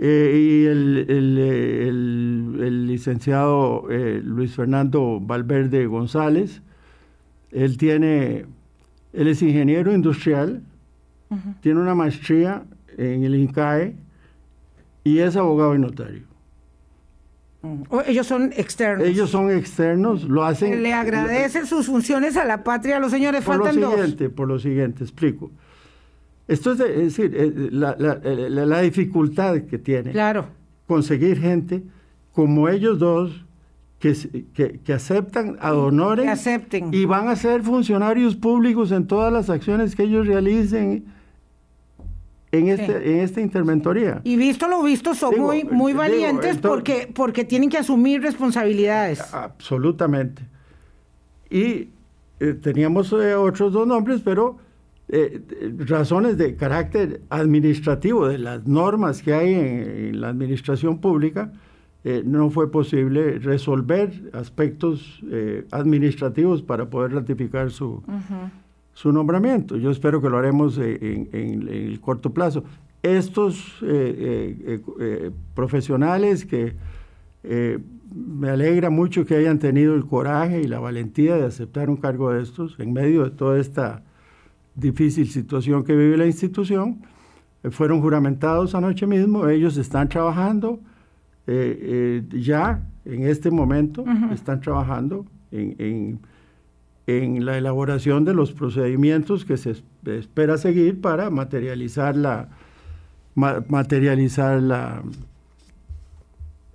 [0.03, 1.05] Eh, y el,
[2.59, 6.63] el, licenciado eh, Luis Fernando Valverde González,
[7.51, 8.47] él tiene,
[9.13, 10.63] él es ingeniero industrial,
[11.61, 12.63] tiene una maestría
[12.97, 13.95] en el INCAE
[15.03, 16.23] y es abogado y notario.
[17.61, 17.83] Mm.
[18.07, 19.07] Ellos son externos.
[19.07, 20.81] Ellos son externos, lo hacen.
[20.81, 24.57] Le agradecen sus funciones a la patria, los señores por faltan lo siguiente, Por lo
[24.57, 25.51] siguiente, explico.
[26.51, 30.47] Esto es, decir, eh, la, dificultad que tiene claro.
[30.85, 31.81] conseguir gente
[32.33, 33.45] como ellos dos
[33.99, 34.13] que,
[34.83, 36.93] que, aceptan a honores acepten.
[36.93, 41.05] y van a ser funcionarios públicos en todas las acciones que ellos realicen
[42.51, 44.19] en, este, en esta interventoría.
[44.25, 49.21] Y visto lo visto, son muy, muy valientes porque, porque tienen que asumir responsabilidades.
[49.33, 50.43] Absolutamente.
[51.49, 51.91] Y
[52.41, 54.57] eh, teníamos eh, otros dos nombres, pero
[55.13, 55.41] eh,
[55.80, 61.52] razones de carácter administrativo, de las normas que hay en, la administración pública,
[62.06, 68.02] eh, no fue posible resolver aspectos eh, administrativos para poder ratificar su,
[68.93, 69.76] su nombramiento.
[69.76, 72.63] Yo espero que lo haremos en, el corto plazo.
[73.04, 73.84] Estos
[75.56, 76.74] profesionales que
[78.15, 82.32] me alegra mucho que hayan tenido el coraje y la valentía de aceptar un cargo
[82.32, 84.04] de estos en medio de toda esta
[84.75, 87.01] difícil situación que vive la institución.
[87.63, 90.79] Eh, fueron juramentados anoche mismo, ellos están trabajando
[91.47, 96.19] eh, eh, ya en este momento, están trabajando en,
[97.07, 102.47] en, la elaboración de los procedimientos que se espera seguir para materializar la,
[103.36, 105.01] materializar la,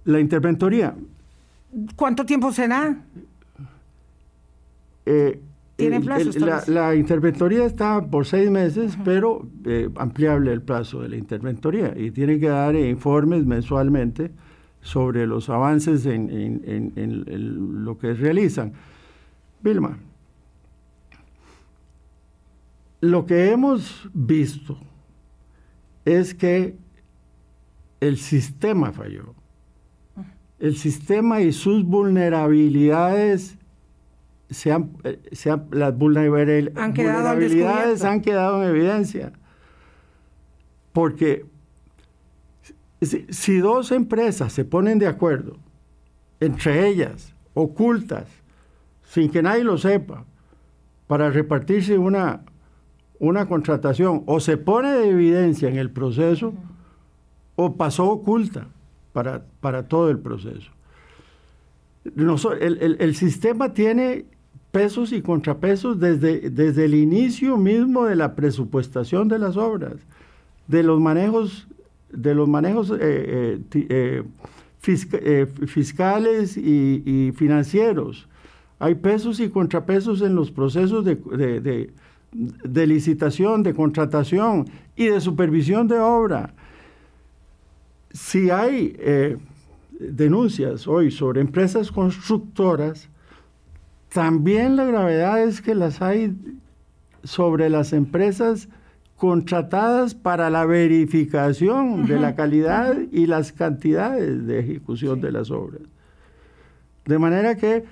[0.04, 0.94] la interventoría.
[1.94, 2.98] ¿Cuánto tiempo será?
[5.76, 6.30] ¿Tienen plazo?
[6.38, 11.92] la, la, interventoría está por seis meses, pero eh, ampliable el plazo de la interventoría
[11.96, 14.30] y tiene que dar informes mensualmente
[14.80, 18.72] sobre los avances en, en lo que realizan.
[19.62, 19.98] Vilma,
[23.00, 24.78] lo que hemos visto
[26.04, 26.76] es que
[28.00, 29.34] el sistema falló.
[30.58, 33.55] El sistema y sus vulnerabilidades
[34.50, 35.20] se han, eh,
[35.70, 39.32] las vulnerabilidades han quedado en evidencia.
[40.92, 41.46] Porque
[43.02, 45.56] si, dos empresas se ponen de acuerdo,
[46.40, 48.28] entre ellas, ocultas,
[49.02, 50.24] sin que nadie lo sepa,
[51.06, 52.42] para repartirse una,
[53.18, 56.54] una contratación, o se pone de evidencia en el proceso,
[57.56, 58.68] o pasó oculta
[59.12, 60.70] para, para todo el proceso.
[62.04, 64.26] el, el, sistema tiene
[64.76, 69.94] pesos y contrapesos desde, desde el inicio mismo de la presupuestación de las obras,
[70.66, 71.66] de los manejos,
[72.10, 74.22] de los manejos eh, eh,
[74.86, 78.28] eh, fiscales y, financieros.
[78.78, 81.90] Hay pesos y contrapesos en los procesos de,
[82.32, 86.52] de licitación, de contratación y de supervisión de obra.
[88.10, 88.94] Si hay
[89.98, 93.08] denuncias hoy sobre empresas constructoras,
[94.16, 96.34] también la gravedad es que las hay
[97.22, 98.66] sobre las empresas
[99.14, 105.82] contratadas para la verificación de la calidad y las cantidades de ejecución de las obras.
[107.04, 107.84] De manera que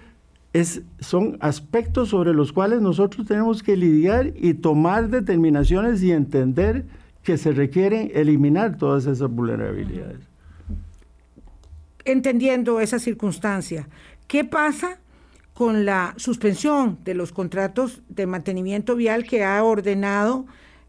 [0.55, 6.87] es, son aspectos sobre los cuales nosotros tenemos que lidiar y tomar determinaciones y entender
[7.23, 10.21] que se requieren eliminar todas esas vulnerabilidades.
[12.07, 13.91] Entendiendo esa circunstancia,
[14.27, 15.01] ¿qué pasa
[15.55, 20.47] con la suspensión de los contratos de mantenimiento vial que ha ordenado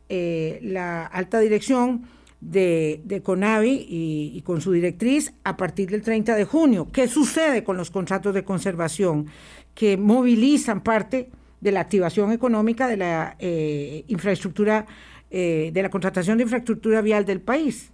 [0.10, 2.08] eh, la alta dirección
[2.42, 6.88] de, CONAVI y, con su directriz a partir del 30 de junio.
[6.92, 9.28] ¿Qué sucede con los contratos de conservación
[9.74, 11.30] que movilizan parte
[11.62, 14.86] de la activación económica de la eh, infraestructura,
[15.32, 17.92] eh, de la contratación de infraestructura vial del país?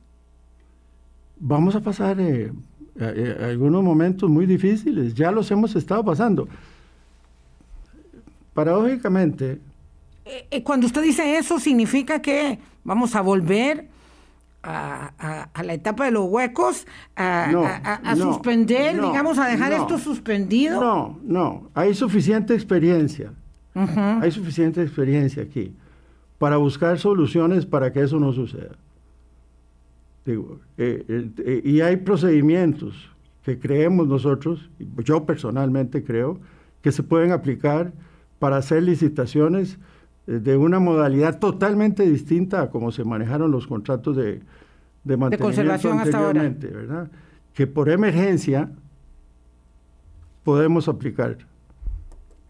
[1.38, 2.18] Vamos a pasar
[3.00, 6.48] eh, algunos momentos muy difíciles, ya los hemos estado pasando.
[8.54, 9.60] Paradójicamente...
[10.26, 13.88] Eh, eh, cuando usted dice eso, significa que vamos a volver
[14.64, 20.80] a, la etapa de los huecos, a, suspender, digamos, a dejar esto suspendido.
[20.80, 23.34] No, no, hay suficiente experiencia.
[23.74, 25.74] Hay suficiente experiencia aquí
[26.38, 28.76] para buscar soluciones para que eso no suceda.
[30.26, 33.10] Digo, eh, eh, eh, y hay procedimientos
[33.44, 34.70] que creemos nosotros,
[35.04, 36.40] yo personalmente creo,
[36.82, 37.92] que se pueden aplicar
[38.40, 39.78] para hacer licitaciones
[40.28, 44.42] de una modalidad totalmente distinta a como se manejaron los contratos de,
[45.04, 46.44] de mantenimiento de conservación hasta ahora.
[46.44, 47.12] ¿verdad?
[47.54, 48.70] Que por emergencia
[50.44, 51.38] podemos aplicar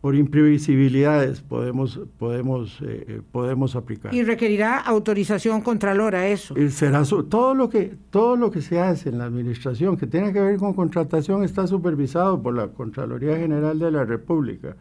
[0.02, 4.14] por imprevisibilidades podemos, podemos, eh, eh, podemos aplicar.
[4.14, 6.58] Y requerirá autorización contralora eso.
[6.58, 10.34] Y será todo, lo que, todo lo que se hace en la administración que tiene
[10.34, 14.76] que ver con contratación está supervisado por la Contraloría General de la República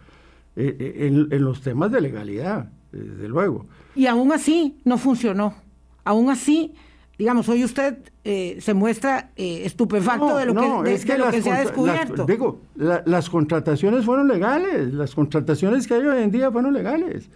[0.56, 3.66] eh, en, en los temas de legalidad, desde luego.
[3.94, 5.54] Y aún así no funcionó.
[6.02, 6.72] Aún así
[7.20, 12.24] digamos, hoy usted eh, se muestra eh, estupefacto de lo que, se ha descubierto.
[12.24, 17.28] digo, las contrataciones fueron legales, las contrataciones que hay hoy en día fueron legales.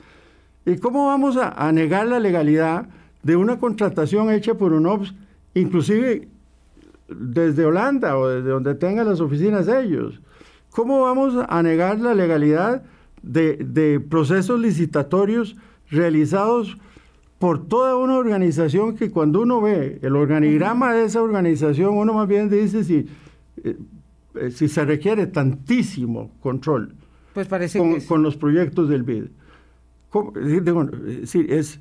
[0.64, 2.86] ¿Y cómo vamos a, negar la legalidad
[3.22, 5.12] de una contratación hecha por un OPS,
[5.52, 6.28] inclusive
[7.08, 10.18] desde Holanda o desde donde tengan las oficinas de ellos?
[10.70, 12.84] ¿Cómo vamos a negar la legalidad
[13.20, 15.56] de, de procesos licitatorios
[15.90, 16.78] realizados
[17.38, 22.28] por toda una organización que cuando uno ve el organigrama de esa organización, uno más
[22.28, 23.06] bien dice si,
[23.62, 23.76] eh,
[24.50, 26.94] si se requiere tantísimo control
[27.34, 29.24] pues parece con, que con los proyectos del BID.
[31.24, 31.80] Es es,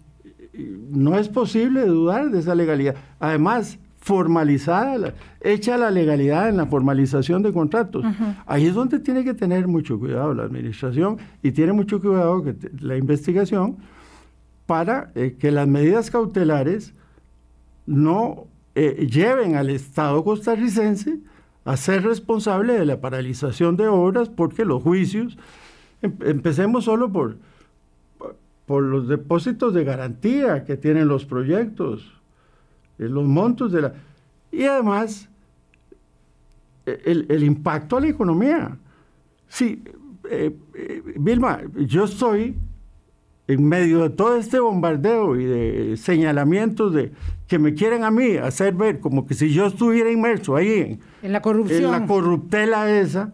[0.89, 2.95] no es posible dudar de esa legalidad.
[3.19, 8.03] Además, formalizada, hecha la legalidad en la formalización de contratos.
[8.47, 12.55] Ahí es donde tiene que tener mucho cuidado la administración y tiene mucho cuidado que
[12.81, 13.77] la investigación
[14.65, 16.93] para eh, que las medidas cautelares
[17.85, 21.19] no eh, lleven al Estado costarricense
[21.65, 25.37] a ser responsable de la paralización de obras porque los juicios,
[26.01, 27.37] em, empecemos solo por,
[28.65, 32.13] por los depósitos de garantía que tienen los proyectos,
[32.99, 33.93] eh, los montos de la...
[34.51, 35.29] Y además,
[36.85, 38.77] el, el impacto a la economía.
[39.47, 39.83] Sí,
[41.15, 42.55] Vilma, yo estoy
[43.47, 47.11] en medio de todo este bombardeo y de señalamientos de
[47.47, 50.99] que me quieren a mí hacer ver como que si yo estuviera inmerso ahí en,
[51.21, 53.33] en la corrupción, en la corruptela esa,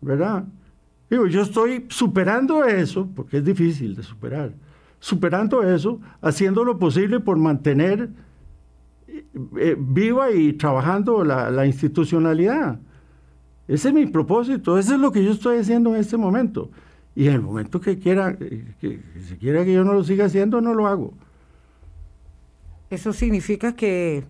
[0.00, 0.44] ¿verdad?
[1.08, 4.52] Digo, yo estoy superando eso, porque es difícil de superar,
[4.98, 8.10] superando eso, haciendo lo posible por mantener
[9.08, 12.78] eh, viva y trabajando la, la, institucionalidad.
[13.68, 16.70] Ese es mi propósito, eso es lo que yo estoy haciendo en este momento.
[17.14, 20.26] Y en el momento que quiera, que, que se quiera que yo no lo siga
[20.26, 21.12] haciendo, no lo hago.
[22.90, 24.24] Eso significa que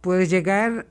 [0.00, 0.86] puedes llegar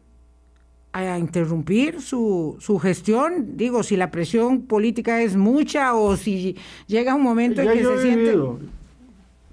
[0.93, 3.57] a interrumpir su, su, gestión?
[3.57, 6.55] Digo, si la presión política es mucha o si
[6.87, 8.37] llega un momento en que yo se siente...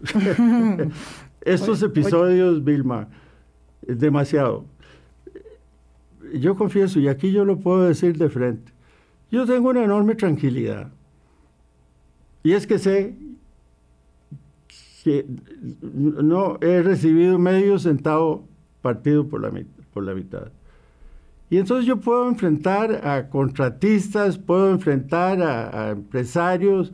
[1.40, 3.08] Estos episodios, Vilma,
[3.86, 4.66] es demasiado.
[6.34, 8.72] Yo confieso, y aquí yo lo puedo decir de frente,
[9.30, 10.92] yo tengo una enorme tranquilidad.
[12.42, 13.16] Y es que sé
[15.04, 15.26] que
[15.82, 18.48] no he recibido medio centavo
[18.82, 20.48] partido por la, mitad.
[21.50, 26.92] Y entonces yo puedo enfrentar a contratistas, puedo enfrentar a, empresarios,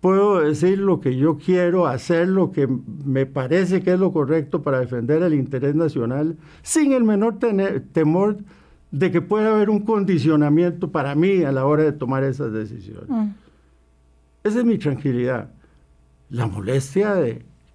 [0.00, 2.68] puedo decir lo que yo quiero, hacer lo que
[3.04, 7.38] me parece que es lo correcto para defender el interés nacional, sin el menor
[7.92, 8.38] temor
[8.92, 13.08] de que pueda haber un condicionamiento para mí a la hora de tomar esas decisiones.
[13.08, 13.30] Mm.
[14.46, 15.50] Esa es mi tranquilidad.
[16.30, 17.16] La molestia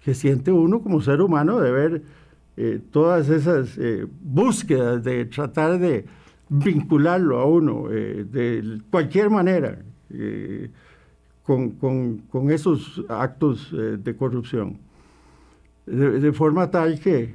[0.02, 2.02] que siente uno como ser humano de ver
[2.56, 6.06] eh, todas esas eh, búsquedas de tratar de
[6.48, 9.78] vincularlo a uno eh, de cualquier manera
[11.42, 14.78] con, esos actos de corrupción.
[15.84, 17.34] De, de, forma tal que,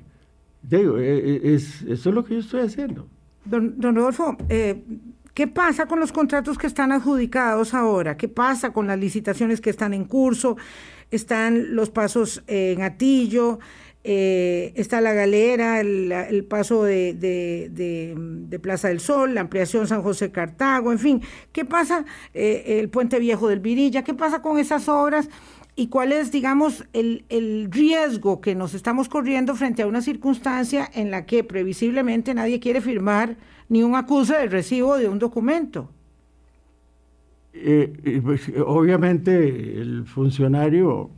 [0.64, 3.08] digo, es, eso es lo que yo estoy haciendo.
[3.46, 4.36] Don, don Rodolfo,
[5.38, 8.18] ¿qué pasa con los contratos que están adjudicados ahora?
[8.18, 10.58] ¿Qué pasa con las licitaciones que están en curso?
[11.12, 13.60] ¿Están los pasos en Atillo?
[14.04, 20.92] Eh, está la galera, el, paso de, Plaza del Sol, la ampliación San José Cartago,
[20.92, 21.22] en fin,
[21.52, 22.04] ¿qué pasa?
[22.34, 25.30] Eh, el puente viejo del Virilla, ¿qué pasa con esas obras?
[25.76, 31.12] ¿Y cuál es, digamos, el, riesgo que nos estamos corriendo frente a una circunstancia en
[31.12, 33.38] la que previsiblemente nadie quiere firmar
[33.70, 35.89] ni un acuse de recibo de un documento?
[37.53, 41.09] Eh, pues, obviamente el funcionario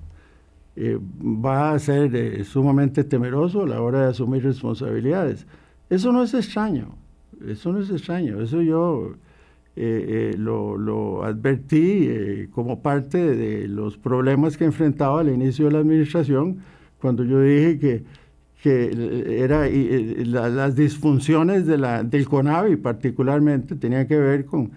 [0.82, 5.46] eh, va a ser eh, sumamente temeroso a la hora de asumir responsabilidades.
[5.90, 6.96] Eso no es extraño,
[7.46, 9.16] eso no es extraño, eso yo
[9.76, 15.80] eh, lo, lo, advertí como parte de los problemas que enfrentaba al inicio de la
[15.80, 16.60] administración,
[17.02, 18.04] cuando yo dije que,
[18.62, 19.68] que era,
[20.26, 24.72] la, las disfunciones de la, del CONAVI particularmente tenían que ver con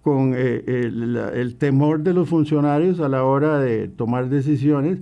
[0.00, 5.00] con el, el temor de los funcionarios a la hora de tomar decisiones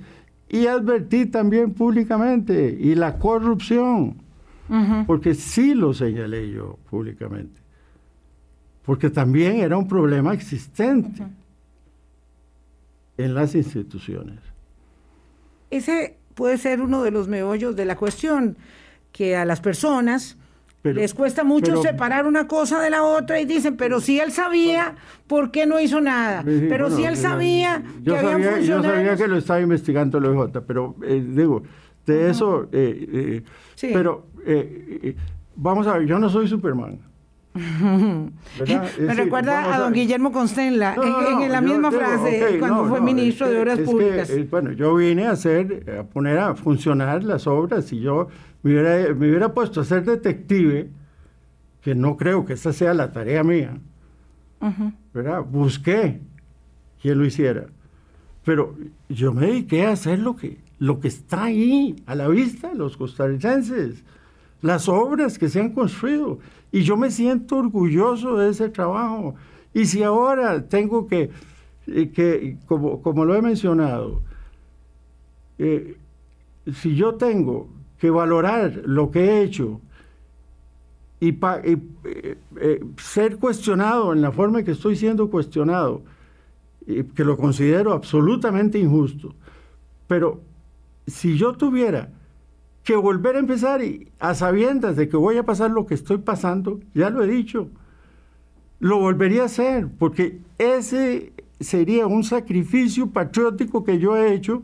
[0.48, 4.16] y advertí también públicamente, y la corrupción,
[4.68, 5.06] uh -huh.
[5.06, 7.60] porque sí lo señalé yo públicamente,
[8.84, 13.24] porque también era un problema existente uh -huh.
[13.24, 14.40] en las instituciones.
[15.70, 18.56] Ese puede ser uno de los meollos de la cuestión,
[19.10, 20.36] que a las personas
[20.82, 24.20] pero, les cuesta mucho pero, separar una cosa de la otra y dicen, pero si
[24.20, 24.94] él sabía,
[25.26, 26.42] ¿por qué no hizo nada?
[26.42, 29.60] Sí, pero bueno, si él sabía yo que sabía, había Yo sabía que lo estaba
[29.60, 31.62] investigando el OJ, pero eh, digo,
[32.04, 32.30] de uh -huh.
[32.30, 33.42] eso, eh, eh,
[33.74, 33.90] sí.
[33.92, 35.16] pero eh,
[35.56, 37.00] vamos a ver, yo no soy Superman.
[38.98, 42.58] Me recuerda a don Guillermo Constenla no, no, en, en, la misma digo, frase okay,
[42.58, 44.30] cuando fue ministro de Obras Públicas.
[44.30, 48.28] Que, bueno, yo vine a hacer, a poner a funcionar las obras y yo
[48.62, 50.90] me hubiera, me hubiera puesto a ser detective,
[51.80, 53.78] que no creo que esa sea la tarea mía,
[54.60, 54.92] uh -huh.
[55.14, 55.42] ¿verdad?
[55.42, 56.20] Busqué
[57.00, 57.66] quien lo hiciera,
[58.44, 58.74] pero
[59.08, 62.74] yo me dediqué a hacer lo que, lo que está ahí, a la vista de
[62.74, 64.04] los costarricenses,
[64.66, 66.38] las obras que se han construido,
[66.72, 69.34] y yo me siento orgulloso de ese trabajo.
[69.72, 71.30] Y si ahora tengo que,
[71.86, 74.20] eh, que como, como lo he mencionado,
[75.58, 75.96] eh,
[76.74, 79.80] si yo tengo que valorar lo que he hecho
[81.20, 81.38] y,
[82.04, 86.02] eh, ser cuestionado en la forma en que estoy siendo cuestionado,
[86.86, 89.34] que lo considero absolutamente injusto,
[90.06, 90.40] pero
[91.06, 92.10] si yo tuviera
[92.86, 96.18] que volver a empezar y a sabiendas de que voy a pasar lo que estoy
[96.18, 97.68] pasando, ya lo he dicho,
[98.78, 104.62] lo volvería a hacer, porque ese sería un sacrificio patriótico que yo he hecho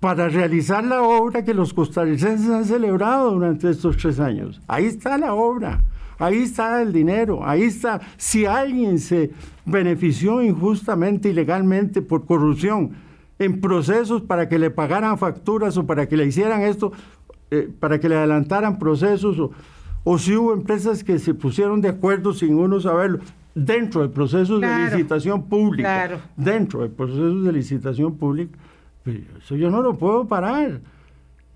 [0.00, 4.60] para realizar la obra que los costarricenses han celebrado durante estos tres años.
[4.66, 5.84] Ahí está la obra,
[6.18, 8.00] ahí está el dinero, ahí está.
[8.16, 9.30] Si alguien se
[9.64, 13.06] benefició injustamente, ilegalmente, por corrupción,
[13.38, 16.92] en procesos para que le pagaran facturas o para que le hicieran esto,
[17.50, 19.52] eh, para que le adelantaran procesos, o,
[20.04, 23.20] o, si hubo empresas que se pusieron de acuerdo sin uno saberlo,
[23.54, 28.58] dentro del proceso de licitación pública, dentro del proceso de licitación pública,
[29.04, 30.80] pues, eso yo no lo puedo parar.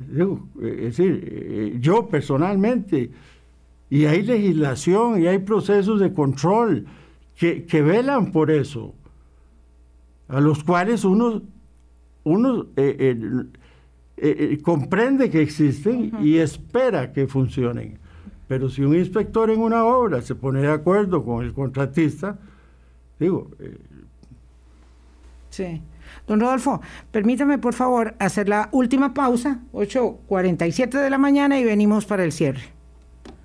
[0.01, 0.27] Eh,
[0.61, 3.11] es decir, eh, yo personalmente,
[3.91, 6.87] y hay legislación y hay procesos de control
[7.37, 8.95] que, que velan por eso,
[10.29, 11.43] a los cuales uno,
[12.25, 13.27] uno eh,
[14.63, 17.99] comprende que existen y espera que funcionen.
[18.49, 22.39] Pero si un inspector en una obra se pone de acuerdo con el contratista,
[23.19, 23.51] digo...
[25.51, 25.81] sí.
[26.27, 32.05] Don Rodolfo, permítame por favor hacer la última pausa, 8.47 de la mañana y venimos
[32.05, 32.63] para el cierre.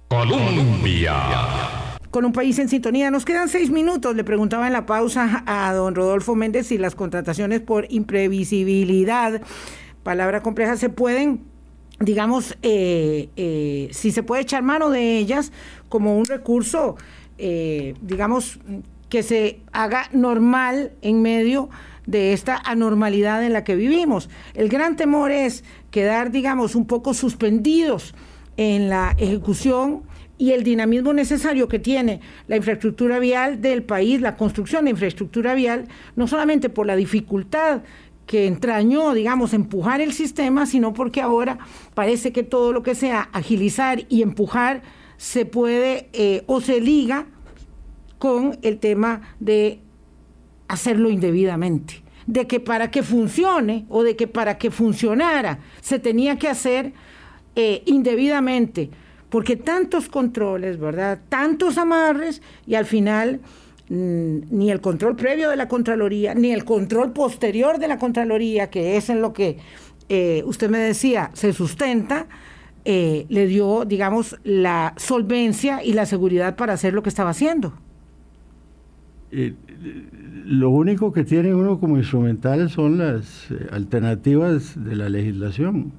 [0.10, 1.77] Colombia.
[2.12, 4.16] Con un país en sintonía, nos quedan seis minutos.
[4.16, 9.42] Le preguntaba en la pausa a don Rodolfo Méndez si las contrataciones por imprevisibilidad,
[10.04, 11.42] palabra compleja, se pueden
[12.00, 15.52] digamos, eh, eh, si se puede echar mano de ellas
[15.90, 16.96] como un recurso,
[17.38, 18.60] eh, digamos,
[19.10, 21.70] que se haga normal en medio
[22.06, 24.30] de esta anormalidad en la que vivimos.
[24.54, 28.14] El gran temor es quedar, digamos, un poco suspendidos
[28.58, 30.04] en la ejecución
[30.38, 35.54] y el dinamismo necesario que tiene la infraestructura vial del país, la construcción de infraestructura
[35.56, 37.82] vial, no solamente por la dificultad
[38.28, 41.58] que entrañó, digamos, empujar el sistema, sino porque ahora
[41.94, 44.84] parece que todo lo que sea agilizar y empujar
[45.16, 47.26] se puede eh, o se liga
[48.20, 49.80] con el tema de
[50.68, 56.38] hacerlo indebidamente, de que para que funcione o de que para que funcionara se tenía
[56.38, 56.94] que hacer
[57.56, 58.92] eh, indebidamente,
[59.30, 61.20] porque tantos controles, ¿verdad?
[61.30, 63.40] Tantos amarres y al final
[63.90, 68.70] mm, ni el control previo de la Contraloría, ni el control posterior de la Contraloría,
[68.70, 69.58] que es en lo que
[70.10, 72.28] eh, usted me decía, se sustenta,
[72.86, 77.74] eh, le dio, digamos, la solvencia y la seguridad para hacer lo que estaba haciendo
[80.48, 85.92] lo único que tiene uno como instrumental son las eh, alternativas de la legislación.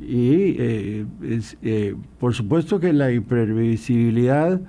[0.00, 1.06] Y eh,
[1.62, 4.60] eh, por supuesto que la imprevisibilidad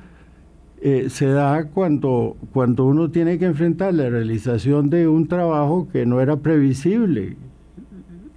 [1.10, 6.22] se da cuando, cuando uno tiene que enfrentar la realización de un trabajo que no
[6.22, 7.38] era previsible,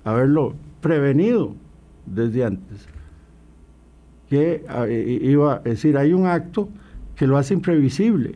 [0.04, 1.54] haberlo prevenido
[2.04, 2.86] desde antes.
[4.28, 4.62] Que
[5.22, 6.68] iba, es decir, hay un acto
[7.16, 8.34] que lo hace imprevisible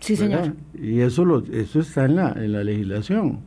[0.00, 0.54] Sí, señor.
[0.74, 3.40] Y eso, lo, eso está en la, en la legislación.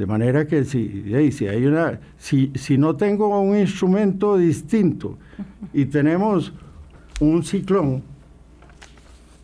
[0.00, 5.18] De manera que si, si, hay una, si, si no tengo un instrumento distinto
[5.74, 6.54] y tenemos
[7.20, 8.02] un ciclón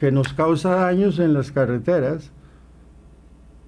[0.00, 2.32] que nos causa daños en las carreteras,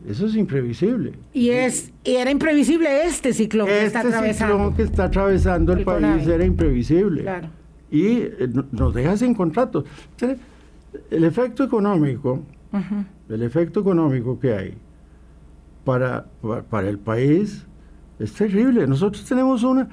[0.09, 1.13] eso es imprevisible.
[1.35, 4.55] Y es y era imprevisible este ciclón que está este atravesando.
[4.55, 7.21] ciclón que está atravesando el, país era imprevisible.
[7.21, 7.49] Claro.
[7.91, 9.85] Y eh, nos deja sin contratos.
[11.11, 12.47] El efecto económico
[13.29, 14.75] el efecto económico que hay
[15.89, 16.27] para,
[16.69, 17.67] para, el país
[18.19, 18.87] es terrible.
[18.87, 19.89] Nosotros tenemos una,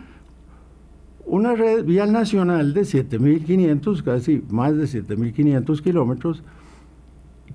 [1.26, 6.43] una red vial nacional de 7.500, casi más de 7.500 kilómetros,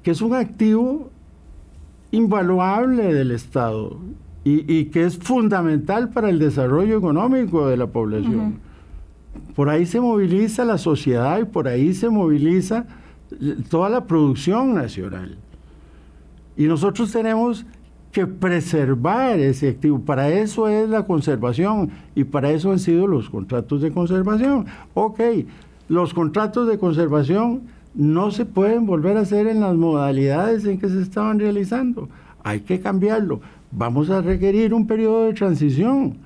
[0.02, 1.10] que es un activo
[2.12, 3.98] invaluable del Estado
[4.42, 8.58] y, que es fundamental para el desarrollo económico de la población.
[9.54, 12.86] Por ahí se moviliza la sociedad y por ahí se moviliza
[13.68, 15.36] toda la producción nacional.
[16.56, 17.66] Y nosotros tenemos
[18.12, 20.00] que preservar ese activo.
[20.00, 24.66] Para eso es la conservación y para eso han sido los contratos de conservación.
[24.94, 25.20] Ok,
[25.88, 27.62] los contratos de conservación
[27.94, 32.08] no se pueden volver a hacer en las modalidades en que se estaban realizando.
[32.42, 33.40] Hay que cambiarlo.
[33.72, 36.18] Vamos a requerir un periodo de transición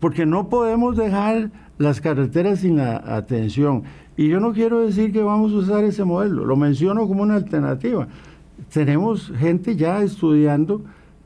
[0.00, 3.84] porque no podemos dejar las carreteras sin la atención.
[4.16, 7.36] Y yo no quiero decir que vamos a usar ese modelo, lo menciono como una
[7.36, 8.08] alternativa.
[8.72, 10.82] Tenemos gente ya estudiando,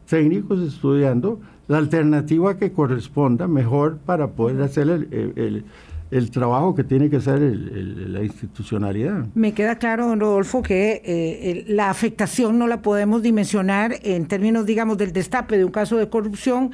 [0.07, 7.17] técnicos estudiando la alternativa que corresponda mejor para poder hacer el, trabajo que tiene que
[7.17, 9.27] hacer la institucionalidad.
[9.35, 14.67] Me queda claro, don Rodolfo, que eh, la afectación no la podemos dimensionar en términos,
[14.67, 16.73] digamos, del destape de un caso de corrupción,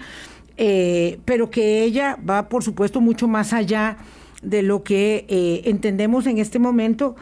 [0.57, 3.99] eh, pero que ella va, por supuesto, mucho más allá
[4.43, 7.15] de lo que eh, entendemos en este momento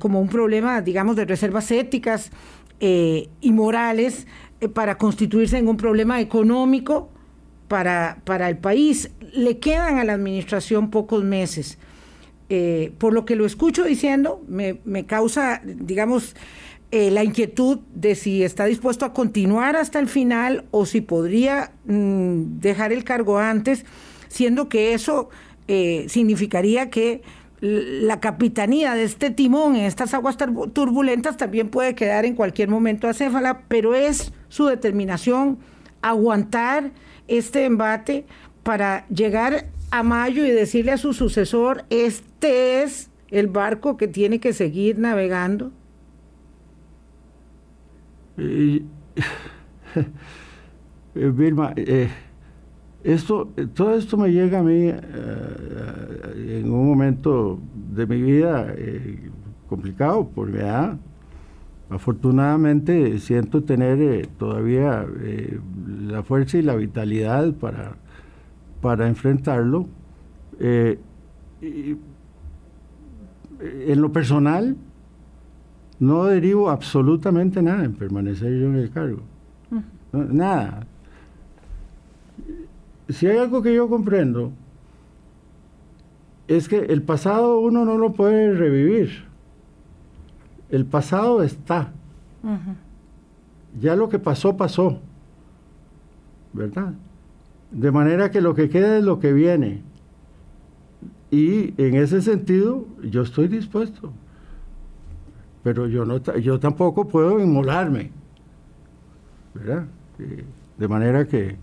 [0.00, 2.32] como un problema, digamos, de reservas éticas
[2.80, 4.26] y morales
[4.74, 7.10] para constituirse en un problema económico
[7.68, 9.10] para, para el país.
[9.32, 11.78] Le quedan a la administración pocos meses.
[12.50, 16.34] eh, por lo que lo escucho diciendo, me, me causa, digamos,
[16.90, 21.72] eh, la inquietud de si está dispuesto a continuar hasta el final o si podría
[21.84, 23.84] mm, dejar el cargo antes,
[24.28, 25.28] siendo que eso
[25.68, 27.20] eh, significaría que
[27.60, 30.36] la capitanía de este timón en estas aguas
[30.72, 35.58] turbulentas también puede quedar en cualquier momento acéfala, pero es su determinación
[36.00, 36.92] aguantar
[37.26, 38.26] este embate
[38.62, 44.40] para llegar a mayo y decirle a su sucesor, este es el barco que tiene
[44.40, 45.72] que seguir navegando?
[48.36, 48.82] Eh,
[51.14, 52.08] Vilma, eh,
[53.04, 57.58] esto, todo esto me llega a mí eh, en un momento
[57.94, 58.74] de mi vida
[59.68, 60.96] complicado por mi edad.
[61.90, 65.06] Afortunadamente siento tener todavía
[66.06, 67.96] la fuerza y la vitalidad para
[68.80, 69.86] para enfrentarlo.
[70.60, 70.98] Eh,
[71.60, 72.00] en
[74.00, 74.76] lo personal,
[75.98, 79.22] no derivo absolutamente nada en permanecer yo en el cargo.
[80.12, 80.86] nada.
[83.08, 84.52] Si hay algo que yo comprendo,
[86.46, 89.24] es que el pasado uno no lo puede revivir.
[90.70, 91.92] El pasado está.
[93.80, 95.00] Ya lo que pasó, pasó.
[96.52, 96.94] ¿Verdad?
[97.70, 99.82] De manera que lo que queda es lo que viene.
[101.30, 104.12] Y en ese sentido, yo estoy dispuesto.
[105.62, 108.10] Pero yo, no, yo tampoco puedo inmolarme.
[109.54, 109.86] ¿Verdad?
[110.78, 111.56] De manera que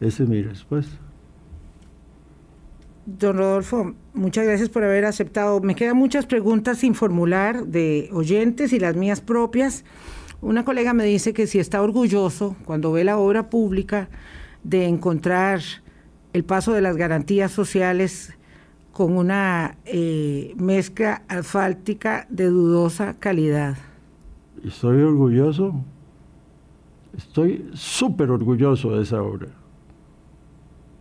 [0.00, 0.96] esa es mi respuesta.
[3.06, 5.60] Don Rodolfo, muchas gracias por haber aceptado.
[5.60, 9.84] Me quedan muchas preguntas sin formular de oyentes y las mías propias.
[10.42, 14.10] Una colega me dice que si está orgulloso cuando ve la obra pública
[14.62, 15.60] de encontrar
[16.34, 18.36] el paso de las garantías sociales
[18.92, 23.76] con una eh, mezcla asfáltica de dudosa calidad.
[24.62, 25.72] Estoy orgulloso,
[27.16, 29.48] estoy súper orgulloso de esa obra.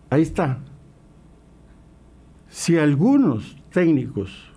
[0.10, 0.60] Ahí está.
[2.49, 4.51] Si algunos técnicos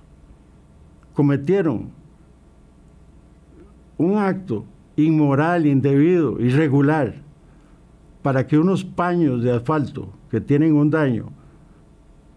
[1.13, 1.91] cometieron
[3.99, 4.65] un acto
[4.97, 7.15] inmoral, indebido, irregular,
[8.23, 11.31] para que unos paños de asfalto que tienen un daño,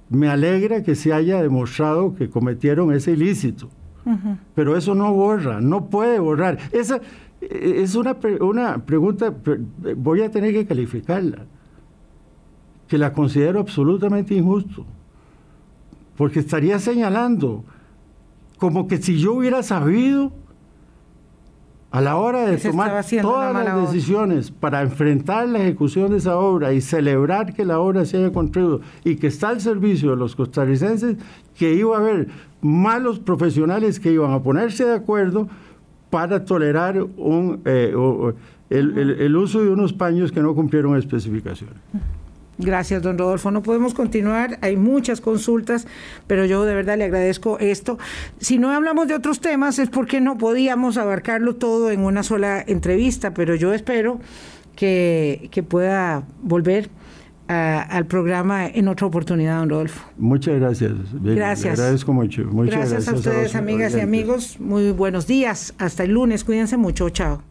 [0.09, 3.69] me alegra que se haya demostrado que cometieron ese ilícito.
[4.53, 6.57] Pero eso no borra, no puede borrar.
[6.71, 6.99] Esa
[7.39, 9.33] es una, una pregunta,
[9.95, 11.45] voy a tener que calificarla,
[12.87, 14.85] que la considero absolutamente injusto,
[16.17, 17.63] porque estaría señalando
[18.57, 20.31] como que si yo hubiera sabido
[21.93, 26.73] a la hora de tomar todas las decisiones para enfrentar la ejecución de esa obra
[26.73, 30.35] y celebrar que la obra se haya construido y que está al servicio de los
[30.35, 31.17] costarricenses,
[31.55, 32.29] que iba a haber
[32.61, 35.47] malos profesionales que iban a ponerse de acuerdo
[36.09, 37.93] para tolerar un, eh,
[38.71, 41.77] el uso de unos paños que no cumplieron especificaciones.
[42.57, 43.51] Gracias, don Rodolfo.
[43.51, 45.87] No podemos continuar, hay muchas consultas,
[46.27, 47.97] pero yo de verdad le agradezco esto.
[48.39, 52.63] Si no hablamos de otros temas es porque no podíamos abarcarlo todo en una sola
[52.65, 54.19] entrevista, pero yo espero
[54.75, 56.89] que, pueda volver
[57.47, 60.01] al programa en otra oportunidad, don Rodolfo.
[60.17, 60.93] Muchas gracias.
[61.13, 61.77] Gracias.
[61.77, 62.45] Le agradezco mucho.
[62.45, 64.59] Muchas gracias, a ustedes, amigas y amigos.
[64.59, 65.73] Muy buenos días.
[65.77, 66.43] Hasta el lunes.
[66.43, 67.09] Cuídense mucho.
[67.09, 67.41] Chao.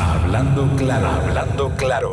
[0.00, 2.12] Hablando claro, hablando claro.